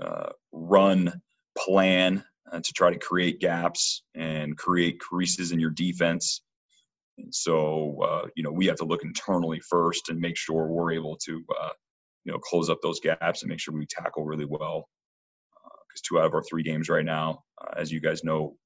uh, 0.00 0.30
run 0.52 1.20
plan 1.56 2.24
uh, 2.50 2.60
to 2.60 2.72
try 2.72 2.90
to 2.90 2.98
create 2.98 3.40
gaps 3.40 4.02
and 4.14 4.56
create 4.56 4.98
creases 5.00 5.52
in 5.52 5.60
your 5.60 5.70
defense. 5.70 6.42
And 7.18 7.34
so, 7.34 8.00
uh, 8.02 8.26
you 8.34 8.42
know, 8.42 8.52
we 8.52 8.66
have 8.66 8.76
to 8.76 8.84
look 8.84 9.04
internally 9.04 9.60
first 9.60 10.08
and 10.08 10.18
make 10.18 10.36
sure 10.36 10.66
we're 10.66 10.92
able 10.92 11.16
to, 11.24 11.44
uh, 11.60 11.70
you 12.24 12.32
know, 12.32 12.38
close 12.38 12.70
up 12.70 12.78
those 12.82 13.00
gaps 13.00 13.42
and 13.42 13.50
make 13.50 13.60
sure 13.60 13.74
we 13.74 13.86
tackle 13.86 14.24
really 14.24 14.46
well. 14.46 14.88
Because 15.92 16.02
two 16.02 16.18
out 16.18 16.26
of 16.26 16.34
our 16.34 16.42
three 16.42 16.62
games 16.62 16.88
right 16.88 17.04
now, 17.04 17.42
as 17.76 17.90
you 17.90 18.00
guys 18.00 18.24
know, 18.24 18.56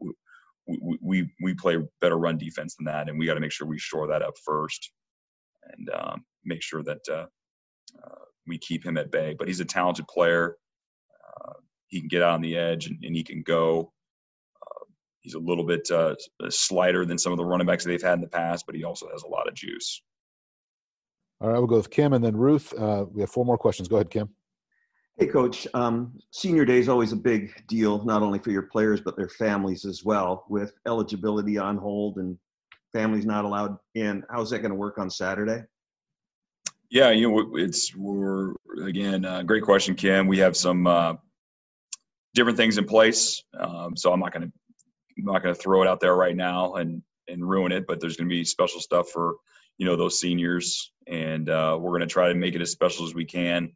we, 0.66 0.98
we 1.02 1.30
we 1.42 1.54
play 1.54 1.78
better 2.00 2.18
run 2.18 2.38
defense 2.38 2.74
than 2.76 2.86
that, 2.86 3.08
and 3.08 3.18
we 3.18 3.26
got 3.26 3.34
to 3.34 3.40
make 3.40 3.52
sure 3.52 3.66
we 3.66 3.78
shore 3.78 4.06
that 4.08 4.22
up 4.22 4.34
first, 4.44 4.92
and 5.72 5.90
um, 5.90 6.24
make 6.44 6.62
sure 6.62 6.82
that 6.82 7.00
uh, 7.10 7.26
uh, 8.04 8.24
we 8.46 8.58
keep 8.58 8.84
him 8.84 8.98
at 8.98 9.10
bay. 9.10 9.34
But 9.38 9.48
he's 9.48 9.60
a 9.60 9.64
talented 9.64 10.06
player. 10.08 10.56
Uh, 11.40 11.52
he 11.88 12.00
can 12.00 12.08
get 12.08 12.22
out 12.22 12.34
on 12.34 12.42
the 12.42 12.56
edge 12.56 12.86
and, 12.86 12.98
and 13.02 13.14
he 13.14 13.22
can 13.22 13.42
go. 13.42 13.92
Uh, 14.62 14.84
he's 15.20 15.34
a 15.34 15.38
little 15.38 15.64
bit 15.64 15.90
uh, 15.90 16.14
slighter 16.48 17.04
than 17.04 17.18
some 17.18 17.32
of 17.32 17.38
the 17.38 17.44
running 17.44 17.66
backs 17.66 17.84
they've 17.84 18.02
had 18.02 18.14
in 18.14 18.20
the 18.20 18.28
past, 18.28 18.64
but 18.66 18.74
he 18.74 18.84
also 18.84 19.08
has 19.12 19.22
a 19.22 19.28
lot 19.28 19.48
of 19.48 19.54
juice. 19.54 20.02
All 21.40 21.50
right, 21.50 21.58
we'll 21.58 21.66
go 21.66 21.76
with 21.76 21.90
Kim 21.90 22.12
and 22.12 22.24
then 22.24 22.36
Ruth. 22.36 22.72
Uh, 22.72 23.04
we 23.10 23.20
have 23.20 23.30
four 23.30 23.44
more 23.44 23.58
questions. 23.58 23.88
Go 23.88 23.96
ahead, 23.96 24.10
Kim. 24.10 24.30
Hey, 25.16 25.28
Coach. 25.28 25.68
Um, 25.74 26.18
senior 26.32 26.64
day 26.64 26.78
is 26.78 26.88
always 26.88 27.12
a 27.12 27.16
big 27.16 27.64
deal, 27.68 28.04
not 28.04 28.22
only 28.22 28.40
for 28.40 28.50
your 28.50 28.62
players 28.62 29.00
but 29.00 29.16
their 29.16 29.28
families 29.28 29.84
as 29.84 30.04
well. 30.04 30.44
With 30.48 30.72
eligibility 30.88 31.56
on 31.56 31.76
hold 31.76 32.16
and 32.16 32.36
families 32.92 33.24
not 33.24 33.44
allowed 33.44 33.78
in, 33.94 34.24
how's 34.28 34.50
that 34.50 34.58
going 34.58 34.72
to 34.72 34.76
work 34.76 34.98
on 34.98 35.08
Saturday? 35.08 35.62
Yeah, 36.90 37.10
you 37.10 37.30
know, 37.30 37.56
it's 37.56 37.94
we're 37.94 38.54
again, 38.82 39.24
uh, 39.24 39.44
great 39.44 39.62
question, 39.62 39.94
Kim. 39.94 40.26
We 40.26 40.38
have 40.38 40.56
some 40.56 40.86
uh, 40.88 41.14
different 42.34 42.58
things 42.58 42.76
in 42.76 42.84
place, 42.84 43.40
um, 43.58 43.96
so 43.96 44.12
I'm 44.12 44.18
not 44.18 44.32
going 44.32 44.50
to 44.50 44.52
not 45.18 45.44
going 45.44 45.54
to 45.54 45.60
throw 45.60 45.82
it 45.82 45.88
out 45.88 46.00
there 46.00 46.16
right 46.16 46.36
now 46.36 46.74
and 46.74 47.02
and 47.28 47.48
ruin 47.48 47.70
it. 47.70 47.86
But 47.86 48.00
there's 48.00 48.16
going 48.16 48.28
to 48.28 48.34
be 48.34 48.44
special 48.44 48.80
stuff 48.80 49.10
for 49.10 49.36
you 49.78 49.86
know 49.86 49.94
those 49.94 50.18
seniors, 50.18 50.92
and 51.06 51.48
uh, 51.48 51.78
we're 51.80 51.90
going 51.90 52.00
to 52.00 52.06
try 52.06 52.28
to 52.28 52.34
make 52.34 52.56
it 52.56 52.60
as 52.60 52.72
special 52.72 53.06
as 53.06 53.14
we 53.14 53.24
can. 53.24 53.72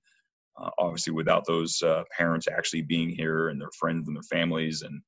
Uh, 0.61 0.71
obviously, 0.79 1.13
without 1.13 1.47
those 1.47 1.81
uh, 1.83 2.03
parents 2.17 2.49
actually 2.49 2.83
being 2.83 3.09
here 3.09 3.49
and 3.49 3.61
their 3.61 3.71
friends 3.79 4.09
and 4.09 4.17
their 4.17 4.23
families 4.23 4.83
and 4.83 5.01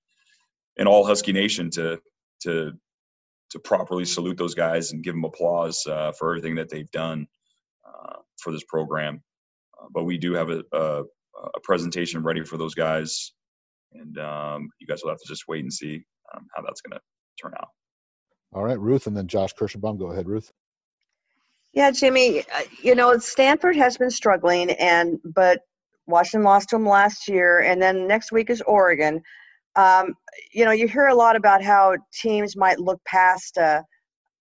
and 0.78 0.86
all 0.88 1.04
Husky 1.04 1.32
Nation 1.32 1.70
to 1.70 2.00
to 2.42 2.72
to 3.50 3.58
properly 3.58 4.04
salute 4.04 4.38
those 4.38 4.54
guys 4.54 4.92
and 4.92 5.02
give 5.02 5.14
them 5.14 5.24
applause 5.24 5.84
uh, 5.86 6.12
for 6.12 6.30
everything 6.30 6.54
that 6.54 6.70
they've 6.70 6.90
done 6.92 7.26
uh, 7.86 8.16
for 8.38 8.52
this 8.52 8.64
program. 8.68 9.22
Uh, 9.80 9.86
but 9.92 10.04
we 10.04 10.16
do 10.16 10.32
have 10.32 10.50
a, 10.50 10.62
a, 10.72 11.02
a, 11.54 11.60
presentation 11.64 12.22
ready 12.22 12.44
for 12.44 12.56
those 12.56 12.74
guys, 12.74 13.32
and 13.92 14.18
um, 14.18 14.68
you 14.78 14.86
guys 14.86 15.02
will 15.02 15.10
have 15.10 15.18
to 15.18 15.26
just 15.26 15.48
wait 15.48 15.62
and 15.64 15.72
see 15.72 16.04
um, 16.32 16.46
how 16.54 16.62
that's 16.62 16.80
going 16.80 16.96
to 16.96 17.00
turn 17.42 17.52
out. 17.58 17.68
All 18.52 18.62
right, 18.62 18.78
Ruth, 18.78 19.06
and 19.06 19.16
then 19.16 19.26
Josh 19.26 19.54
Kirschenbaum. 19.54 19.98
Go 19.98 20.12
ahead, 20.12 20.28
Ruth. 20.28 20.52
Yeah, 21.72 21.90
Jimmy. 21.90 22.40
Uh, 22.40 22.62
you 22.82 22.94
know, 22.94 23.16
Stanford 23.18 23.76
has 23.76 23.96
been 23.96 24.10
struggling, 24.10 24.70
and 24.72 25.18
but 25.24 25.60
Washington 26.06 26.44
lost 26.44 26.70
to 26.70 26.76
them 26.76 26.86
last 26.86 27.28
year, 27.28 27.60
and 27.60 27.80
then 27.80 28.08
next 28.08 28.32
week 28.32 28.50
is 28.50 28.60
Oregon. 28.62 29.22
Um, 29.76 30.14
you 30.52 30.64
know, 30.64 30.72
you 30.72 30.88
hear 30.88 31.06
a 31.06 31.14
lot 31.14 31.36
about 31.36 31.62
how 31.62 31.96
teams 32.12 32.56
might 32.56 32.80
look 32.80 33.00
past 33.04 33.56
a, 33.56 33.84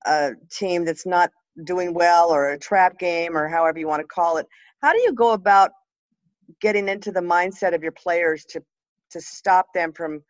a 0.08 0.32
team 0.52 0.86
that's 0.86 1.06
not 1.06 1.30
doing 1.66 1.94
well 1.94 2.30
or 2.30 2.52
a 2.52 2.60
trap 2.60 2.98
game 2.98 3.38
or 3.38 3.48
however 3.48 3.80
you 3.80 3.88
want 3.88 4.02
to 4.02 4.08
call 4.08 4.38
it. 4.38 4.48
How 4.82 4.92
do 4.94 5.00
you 5.00 5.14
go 5.14 5.34
about 5.34 5.72
getting 6.62 6.90
into 6.90 7.12
the 7.12 7.20
mindset 7.20 7.76
of 7.76 7.84
your 7.84 7.92
players 7.92 8.46
to 8.50 8.62
to 9.12 9.22
stop 9.22 9.68
them 9.74 9.94
from 9.94 10.22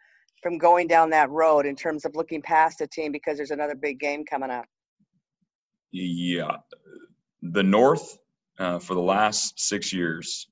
from 0.43 0.57
going 0.57 0.87
down 0.87 1.09
that 1.11 1.29
road 1.29 1.65
in 1.65 1.75
terms 1.75 2.05
of 2.05 2.15
looking 2.15 2.41
past 2.41 2.81
a 2.81 2.87
team 2.87 3.11
because 3.11 3.37
there's 3.37 3.51
another 3.51 3.75
big 3.75 3.99
game 3.99 4.25
coming 4.25 4.49
up? 4.49 4.65
Yeah, 5.91 6.57
the 7.41 7.63
North 7.63 8.17
uh, 8.59 8.79
for 8.79 8.93
the 8.93 9.01
last 9.01 9.59
six 9.59 9.91
years 9.91 10.47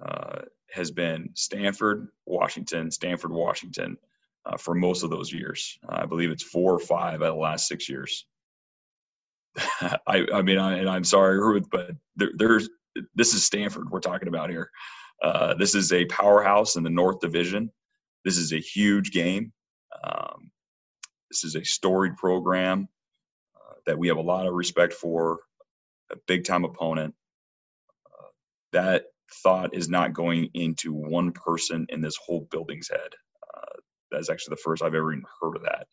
uh, 0.00 0.42
has 0.70 0.90
been 0.90 1.30
Stanford, 1.34 2.08
Washington, 2.26 2.90
Stanford, 2.90 3.32
Washington 3.32 3.96
uh, 4.44 4.56
for 4.56 4.74
most 4.74 5.02
of 5.04 5.10
those 5.10 5.32
years. 5.32 5.78
I 5.88 6.06
believe 6.06 6.30
it's 6.30 6.42
four 6.42 6.74
or 6.74 6.78
five 6.78 7.22
out 7.22 7.28
of 7.28 7.34
the 7.34 7.40
last 7.40 7.68
six 7.68 7.88
years. 7.88 8.26
I, 9.80 10.26
I 10.32 10.42
mean, 10.42 10.58
I, 10.58 10.78
and 10.78 10.88
I'm 10.88 11.04
sorry, 11.04 11.38
Ruth, 11.38 11.68
but 11.70 11.92
there, 12.16 12.30
there's 12.36 12.68
this 13.14 13.32
is 13.32 13.44
Stanford 13.44 13.90
we're 13.90 14.00
talking 14.00 14.28
about 14.28 14.50
here. 14.50 14.70
Uh, 15.22 15.54
this 15.54 15.74
is 15.74 15.92
a 15.92 16.04
powerhouse 16.06 16.76
in 16.76 16.82
the 16.82 16.90
North 16.90 17.20
Division. 17.20 17.70
This 18.24 18.36
is 18.36 18.52
a 18.52 18.58
huge 18.58 19.12
game. 19.12 19.52
Um, 20.02 20.50
this 21.30 21.44
is 21.44 21.54
a 21.54 21.64
storied 21.64 22.16
program 22.16 22.88
that 23.86 23.98
we 23.98 24.08
have 24.08 24.16
a 24.16 24.22
lot 24.22 24.46
of 24.46 24.54
respect 24.54 24.92
for. 24.92 25.40
A 26.10 26.16
big 26.26 26.44
time 26.44 26.64
opponent. 26.64 27.14
Uh, 28.06 28.26
that 28.72 29.04
thought 29.42 29.74
is 29.74 29.88
not 29.88 30.12
going 30.12 30.50
into 30.52 30.92
one 30.92 31.32
person 31.32 31.86
in 31.88 32.00
this 32.00 32.16
whole 32.16 32.46
building's 32.50 32.88
head. 32.88 33.14
Uh, 33.56 33.78
that's 34.10 34.28
actually 34.28 34.54
the 34.56 34.62
first 34.62 34.82
I've 34.82 34.94
ever 34.94 35.12
even 35.12 35.24
heard 35.40 35.56
of 35.56 35.62
that 35.62 35.86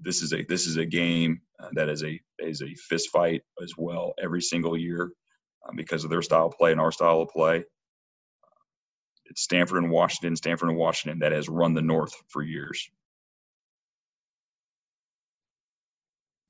this 0.00 0.22
is 0.22 0.32
a 0.32 0.44
this 0.44 0.66
is 0.66 0.76
a 0.76 0.84
game 0.84 1.40
uh, 1.60 1.68
that 1.72 1.88
is 1.88 2.04
a 2.04 2.20
is 2.38 2.62
a 2.62 2.74
fist 2.74 3.10
fight 3.10 3.42
as 3.62 3.72
well 3.76 4.14
every 4.22 4.40
single 4.40 4.76
year 4.76 5.10
um, 5.68 5.76
because 5.76 6.04
of 6.04 6.10
their 6.10 6.22
style 6.22 6.46
of 6.46 6.52
play 6.52 6.72
and 6.72 6.80
our 6.80 6.92
style 6.92 7.22
of 7.22 7.28
play. 7.28 7.64
It's 9.26 9.42
Stanford 9.42 9.82
and 9.82 9.90
Washington, 9.90 10.36
Stanford 10.36 10.68
and 10.68 10.78
Washington 10.78 11.18
that 11.20 11.32
has 11.32 11.48
run 11.48 11.74
the 11.74 11.82
North 11.82 12.14
for 12.28 12.42
years. 12.42 12.88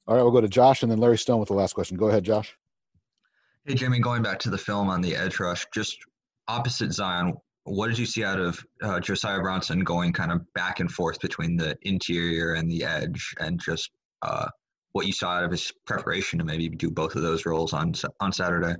All 0.08 0.14
right, 0.14 0.22
we'll 0.22 0.32
go 0.32 0.40
to 0.40 0.48
Josh 0.48 0.82
and 0.82 0.92
then 0.92 0.98
Larry 0.98 1.18
Stone 1.18 1.40
with 1.40 1.48
the 1.48 1.54
last 1.54 1.74
question. 1.74 1.96
Go 1.96 2.08
ahead, 2.08 2.24
Josh. 2.24 2.56
Hey, 3.64 3.74
Jimmy, 3.74 3.98
going 3.98 4.22
back 4.22 4.38
to 4.40 4.50
the 4.50 4.58
film 4.58 4.88
on 4.88 5.00
the 5.00 5.16
edge 5.16 5.40
rush, 5.40 5.66
just 5.74 5.98
opposite 6.46 6.92
Zion, 6.92 7.34
what 7.64 7.88
did 7.88 7.98
you 7.98 8.06
see 8.06 8.22
out 8.22 8.38
of 8.38 8.64
uh, 8.80 9.00
Josiah 9.00 9.40
Bronson 9.40 9.80
going 9.80 10.12
kind 10.12 10.30
of 10.30 10.52
back 10.54 10.78
and 10.78 10.90
forth 10.90 11.20
between 11.20 11.56
the 11.56 11.76
interior 11.82 12.54
and 12.54 12.70
the 12.70 12.84
edge, 12.84 13.34
and 13.40 13.60
just 13.60 13.90
uh, 14.22 14.46
what 14.92 15.06
you 15.06 15.12
saw 15.12 15.30
out 15.30 15.44
of 15.44 15.50
his 15.50 15.72
preparation 15.84 16.38
to 16.38 16.44
maybe 16.44 16.68
do 16.68 16.88
both 16.88 17.16
of 17.16 17.22
those 17.22 17.44
roles 17.44 17.72
on 17.72 17.92
on 18.20 18.30
Saturday? 18.30 18.76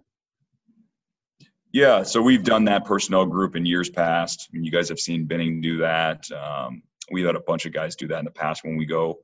Yeah, 1.73 2.05
so 2.05 2.23
we've 2.23 2.45
done 2.45 2.65
that 2.67 2.85
personnel 2.85 3.27
group 3.27 3.57
in 3.57 3.67
years 3.67 3.91
past. 3.91 4.49
I 4.49 4.55
mean, 4.55 4.65
you 4.65 4.71
guys 4.71 4.89
have 4.89 5.01
seen 5.01 5.25
Benning 5.25 5.61
do 5.61 5.79
that. 5.79 6.31
Um, 6.31 6.83
we've 7.11 7.27
had 7.27 7.35
a 7.35 7.41
bunch 7.41 7.67
of 7.67 7.73
guys 7.73 7.97
do 7.97 8.07
that 8.07 8.21
in 8.21 8.25
the 8.25 8.31
past 8.31 8.65
when 8.65 8.77
we 8.77 8.87
go 8.87 9.19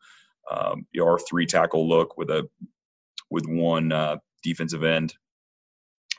um, 0.51 0.87
our 1.01 1.19
three 1.19 1.47
tackle 1.47 1.89
look 1.89 2.17
with 2.17 2.31
a 2.31 2.49
with 3.31 3.47
one 3.47 3.93
uh, 3.93 4.17
defensive 4.43 4.85
end. 4.85 5.15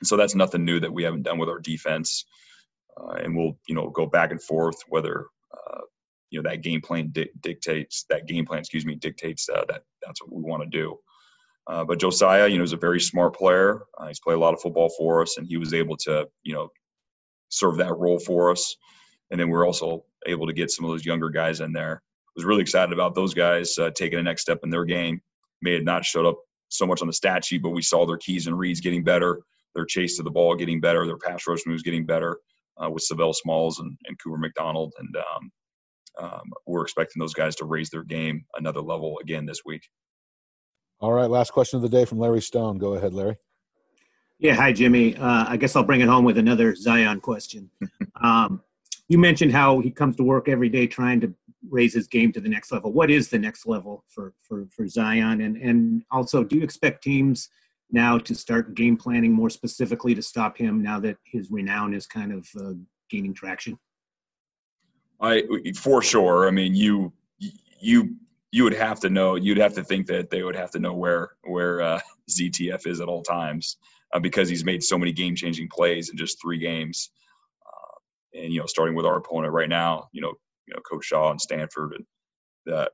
So 0.03 0.17
that's 0.17 0.35
nothing 0.35 0.65
new 0.65 0.79
that 0.79 0.93
we 0.93 1.03
haven't 1.03 1.23
done 1.23 1.37
with 1.37 1.49
our 1.49 1.59
defense 1.59 2.23
uh, 2.97 3.13
and 3.13 3.35
we'll 3.35 3.57
you 3.67 3.75
know 3.75 3.89
go 3.89 4.05
back 4.05 4.31
and 4.31 4.41
forth 4.41 4.77
whether 4.87 5.27
uh, 5.53 5.81
you 6.29 6.41
know 6.41 6.49
that 6.49 6.61
game 6.61 6.81
plan 6.81 7.09
di- 7.11 7.29
dictates 7.41 8.05
that 8.09 8.27
game 8.27 8.45
plan 8.45 8.59
excuse 8.59 8.85
me 8.85 8.95
dictates 8.95 9.49
uh, 9.49 9.63
that 9.67 9.83
that's 10.05 10.21
what 10.21 10.33
we 10.33 10.43
want 10.43 10.63
to 10.63 10.69
do. 10.69 10.97
Uh, 11.67 11.83
but 11.85 11.99
Josiah, 11.99 12.47
you 12.47 12.57
know, 12.57 12.63
is 12.63 12.73
a 12.73 12.77
very 12.77 12.99
smart 12.99 13.35
player. 13.35 13.83
Uh, 13.97 14.07
he's 14.07 14.19
played 14.19 14.35
a 14.35 14.39
lot 14.39 14.53
of 14.53 14.61
football 14.61 14.89
for 14.97 15.21
us, 15.21 15.37
and 15.37 15.47
he 15.47 15.57
was 15.57 15.73
able 15.73 15.97
to 15.97 16.27
you 16.43 16.53
know 16.53 16.69
serve 17.49 17.77
that 17.77 17.97
role 17.97 18.19
for 18.19 18.51
us. 18.51 18.75
And 19.31 19.39
then 19.39 19.49
we're 19.49 19.65
also 19.65 20.05
able 20.27 20.47
to 20.47 20.53
get 20.53 20.71
some 20.71 20.85
of 20.85 20.91
those 20.91 21.05
younger 21.05 21.29
guys 21.29 21.61
in 21.61 21.73
there. 21.73 22.03
I 22.33 22.39
was 22.39 22.45
really 22.45 22.61
excited 22.61 22.93
about 22.93 23.13
those 23.13 23.35
guys 23.35 23.77
uh, 23.77 23.91
taking 23.91 24.17
the 24.17 24.23
next 24.23 24.41
step 24.41 24.59
in 24.63 24.71
their 24.71 24.85
game. 24.85 25.21
May 25.61 25.75
have 25.75 25.83
not 25.83 26.03
showed 26.03 26.25
up 26.25 26.37
so 26.69 26.87
much 26.87 27.01
on 27.01 27.07
the 27.07 27.13
stat 27.13 27.45
sheet, 27.45 27.61
but 27.61 27.69
we 27.69 27.83
saw 27.83 28.07
their 28.07 28.17
keys 28.17 28.47
and 28.47 28.57
reads 28.57 28.81
getting 28.81 29.03
better, 29.03 29.39
their 29.75 29.85
chase 29.85 30.17
to 30.17 30.23
the 30.23 30.31
ball 30.31 30.55
getting 30.55 30.81
better, 30.81 31.05
their 31.05 31.17
pass 31.17 31.45
rush 31.47 31.59
moves 31.67 31.83
getting 31.83 32.07
better 32.07 32.39
uh, 32.83 32.89
with 32.89 33.03
Sav'ell 33.03 33.35
Smalls 33.35 33.79
and, 33.79 33.95
and 34.05 34.17
Cooper 34.17 34.37
McDonald. 34.37 34.93
And 34.97 35.15
um, 35.15 35.51
um, 36.19 36.51
we're 36.65 36.81
expecting 36.81 37.19
those 37.19 37.35
guys 37.35 37.55
to 37.57 37.65
raise 37.65 37.91
their 37.91 38.03
game 38.03 38.45
another 38.57 38.81
level 38.81 39.19
again 39.21 39.45
this 39.45 39.61
week. 39.63 39.87
All 40.99 41.11
right, 41.11 41.29
last 41.29 41.51
question 41.51 41.77
of 41.77 41.83
the 41.83 41.89
day 41.89 42.05
from 42.05 42.17
Larry 42.17 42.41
Stone. 42.41 42.79
Go 42.79 42.95
ahead, 42.95 43.13
Larry. 43.13 43.37
Yeah, 44.39 44.55
hi, 44.55 44.73
Jimmy. 44.73 45.15
Uh, 45.15 45.45
I 45.47 45.57
guess 45.57 45.75
I'll 45.75 45.83
bring 45.83 46.01
it 46.01 46.07
home 46.07 46.25
with 46.25 46.37
another 46.37 46.75
Zion 46.75 47.21
question. 47.21 47.69
um, 48.21 48.61
you 49.07 49.17
mentioned 49.17 49.51
how 49.51 49.79
he 49.79 49.91
comes 49.91 50.15
to 50.17 50.23
work 50.23 50.49
every 50.49 50.69
day 50.69 50.87
trying 50.87 51.21
to 51.21 51.33
raise 51.69 51.93
his 51.93 52.07
game 52.07 52.31
to 52.33 52.41
the 52.41 52.49
next 52.49 52.71
level. 52.71 52.91
What 52.91 53.11
is 53.11 53.29
the 53.29 53.39
next 53.39 53.65
level 53.65 54.03
for 54.07 54.33
for, 54.41 54.67
for 54.71 54.87
Zion? 54.87 55.41
And 55.41 55.57
and 55.57 56.03
also, 56.11 56.43
do 56.43 56.57
you 56.57 56.63
expect 56.63 57.03
teams– 57.03 57.49
now 57.93 58.17
to 58.17 58.35
start 58.35 58.73
game 58.73 58.97
planning 58.97 59.31
more 59.31 59.49
specifically 59.49 60.15
to 60.15 60.21
stop 60.21 60.57
him 60.57 60.81
now 60.81 60.99
that 60.99 61.15
his 61.23 61.51
renown 61.51 61.93
is 61.93 62.07
kind 62.07 62.33
of 62.33 62.47
uh, 62.59 62.73
gaining 63.09 63.33
traction? 63.33 63.77
I 65.21 65.43
for 65.79 66.01
sure. 66.01 66.47
I 66.47 66.51
mean, 66.51 66.75
you 66.75 67.13
you 67.79 68.15
you 68.51 68.63
would 68.63 68.73
have 68.73 68.99
to 69.01 69.09
know. 69.09 69.35
You'd 69.35 69.57
have 69.57 69.75
to 69.75 69.83
think 69.83 70.07
that 70.07 70.29
they 70.29 70.43
would 70.43 70.55
have 70.55 70.71
to 70.71 70.79
know 70.79 70.93
where 70.93 71.31
where 71.43 71.81
uh, 71.81 71.99
ZTF 72.29 72.87
is 72.87 72.99
at 72.99 73.07
all 73.07 73.21
times 73.21 73.77
uh, 74.13 74.19
because 74.19 74.49
he's 74.49 74.65
made 74.65 74.83
so 74.83 74.97
many 74.97 75.13
game 75.13 75.35
changing 75.35 75.69
plays 75.69 76.09
in 76.09 76.17
just 76.17 76.41
three 76.41 76.57
games. 76.57 77.11
Uh, 77.65 78.39
and 78.41 78.51
you 78.51 78.59
know, 78.59 78.65
starting 78.65 78.95
with 78.95 79.05
our 79.05 79.17
opponent 79.17 79.53
right 79.53 79.69
now, 79.69 80.09
you 80.11 80.21
know, 80.21 80.33
you 80.67 80.73
know, 80.73 80.81
Coach 80.81 81.05
Shaw 81.05 81.31
and 81.31 81.41
Stanford, 81.41 81.93
and 82.65 82.87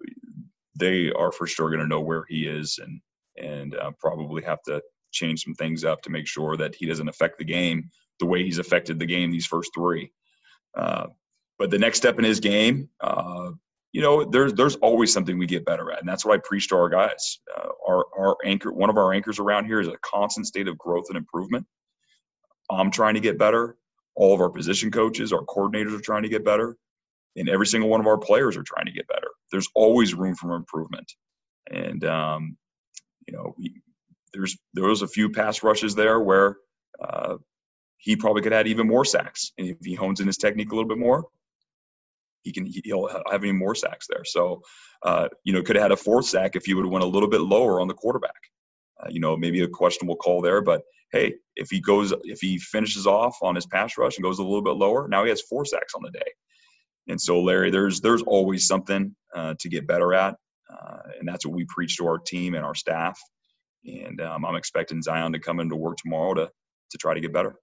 they 0.76 1.12
are 1.12 1.32
for 1.32 1.48
sure 1.48 1.70
going 1.70 1.82
to 1.82 1.88
know 1.88 2.02
where 2.02 2.26
he 2.28 2.48
is 2.48 2.80
and 2.82 3.02
and 3.38 3.76
uh, 3.76 3.92
probably 4.00 4.44
have 4.44 4.62
to 4.64 4.82
change 5.12 5.44
some 5.44 5.54
things 5.54 5.84
up 5.84 6.02
to 6.02 6.10
make 6.10 6.28
sure 6.28 6.58
that 6.58 6.76
he 6.76 6.86
doesn't 6.86 7.08
affect 7.08 7.38
the 7.38 7.46
game 7.46 7.90
the 8.20 8.26
way 8.26 8.44
he's 8.44 8.60
affected 8.60 9.00
the 9.00 9.06
game 9.06 9.32
these 9.32 9.46
first 9.46 9.72
three. 9.74 10.12
Uh, 10.78 11.08
but 11.58 11.70
the 11.70 11.80
next 11.80 11.98
step 11.98 12.20
in 12.20 12.26
his 12.26 12.40
game, 12.40 12.90
uh, 13.02 13.52
you 13.92 14.02
know, 14.02 14.24
there's 14.24 14.54
there's 14.54 14.76
always 14.78 15.12
something 15.12 15.38
we 15.38 15.48
get 15.48 15.66
better 15.66 15.92
at, 15.92 16.00
and 16.00 16.08
that's 16.08 16.26
what 16.26 16.36
I 16.36 16.42
preach 16.44 16.70
to 16.70 16.76
our 16.76 16.90
guys. 16.90 17.40
Uh, 17.56 17.70
our 17.88 18.06
our 18.18 18.38
anchor, 18.46 18.72
one 18.72 18.90
of 18.90 18.98
our 18.98 19.14
anchors 19.14 19.40
around 19.40 19.66
here, 19.66 19.80
is 19.80 19.88
a 19.88 19.98
constant 20.04 20.48
state 20.48 20.68
of 20.68 20.78
growth 20.78 21.06
and 21.10 21.18
improvement. 21.18 21.66
I'm 22.70 22.92
trying 22.92 23.16
to 23.16 23.20
get 23.20 23.40
better. 23.40 23.78
All 24.16 24.34
of 24.34 24.42
our 24.42 24.50
position 24.50 24.92
coaches, 24.92 25.34
our 25.34 25.44
coordinators 25.46 25.98
are 25.98 26.02
trying 26.02 26.24
to 26.24 26.30
get 26.30 26.46
better, 26.46 26.78
and 27.36 27.50
every 27.50 27.68
single 27.68 27.89
one 27.89 28.00
of 28.00 28.08
our 28.08 28.18
players 28.18 28.58
are 28.58 28.63
trying 28.63 28.86
to 28.86 28.92
get 28.92 29.08
better. 29.08 29.28
There's 29.52 29.70
always 29.76 30.13
room 30.13 30.36
for 30.36 30.56
improvement, 30.56 31.12
and 31.72 32.04
um, 32.06 32.58
you 33.28 33.36
know, 33.36 33.54
we, 33.58 33.82
there's 34.34 34.58
there 34.74 34.86
was 34.86 35.02
a 35.02 35.08
few 35.08 35.30
pass 35.30 35.63
rushes 35.63 35.96
there 35.96 36.20
where 36.20 36.58
uh, 37.04 37.38
he 37.98 38.15
probably 38.15 38.42
could 38.42 38.52
have 38.52 38.60
had 38.60 38.68
even 38.68 38.88
more 38.88 39.06
sacks, 39.06 39.52
and 39.58 39.68
if 39.68 39.78
he 39.84 39.96
hones 39.96 40.20
in 40.20 40.28
his 40.28 40.38
technique 40.38 40.72
a 40.72 40.76
little 40.76 40.89
bit 40.89 40.98
more, 40.98 41.26
he 42.44 42.52
can 42.52 42.65
he'll 42.84 43.10
have 43.30 43.44
any 43.44 43.52
more 43.52 43.76
sacks 43.76 44.08
there. 44.10 44.24
So, 44.26 44.62
uh, 45.04 45.30
you 45.44 45.54
know, 45.54 45.62
could 45.62 45.76
have 45.76 45.84
had 45.84 45.92
a 45.92 45.98
fourth 45.98 46.26
sack 46.26 46.56
if 46.56 46.65
he 46.65 46.74
would 46.74 46.86
have 46.86 46.92
went 46.92 47.04
a 47.04 47.08
little 47.08 47.30
bit 47.30 47.42
lower 47.42 47.82
on 47.82 47.88
the 47.88 47.94
quarterback. 47.94 48.32
Uh, 49.02 49.08
you 49.10 49.20
know, 49.20 49.38
maybe 49.38 49.62
a 49.62 49.68
questionable 49.68 50.15
call 50.15 50.42
there, 50.42 50.62
but 50.62 50.82
hey, 51.12 51.34
if 51.56 51.70
he 51.70 51.80
goes, 51.80 52.13
if 52.24 52.39
he 52.39 52.58
finishes 52.58 53.08
off 53.08 53.38
on 53.42 53.56
his 53.56 53.65
pass 53.65 53.98
rush 53.98 54.18
and 54.18 54.24
goes 54.24 54.39
a 54.39 54.44
little 54.44 54.62
bit 54.62 54.76
lower, 54.76 55.08
now 55.08 55.24
he 55.24 55.30
has 55.30 55.42
four 55.42 55.65
sacks 55.65 55.94
on 55.96 56.04
the 56.04 56.12
day. 56.12 56.32
And 57.10 57.19
so, 57.19 57.41
Larry, 57.41 57.72
there's 57.72 58.02
there's 58.02 58.22
always 58.22 58.67
something 58.67 59.15
uh, 59.36 59.56
to 59.60 59.69
get 59.69 59.88
better 59.88 60.13
at, 60.13 60.36
uh, 60.72 60.98
and 61.19 61.28
that's 61.28 61.45
what 61.45 61.56
we 61.56 61.65
preach 61.67 61.98
to 61.98 62.08
our 62.08 62.19
team 62.19 62.54
and 62.54 62.63
our 62.63 62.76
staff. 62.76 63.19
And 63.86 64.22
um, 64.22 64.45
I'm 64.45 64.56
expecting 64.56 65.02
Zion 65.02 65.34
to 65.34 65.39
come 65.39 65.60
into 65.60 65.76
work 65.76 65.98
tomorrow 65.98 66.34
to 66.36 66.52
to 66.91 66.98
try 66.98 67.13
to 67.15 67.19
get 67.19 67.34
better. 67.34 67.56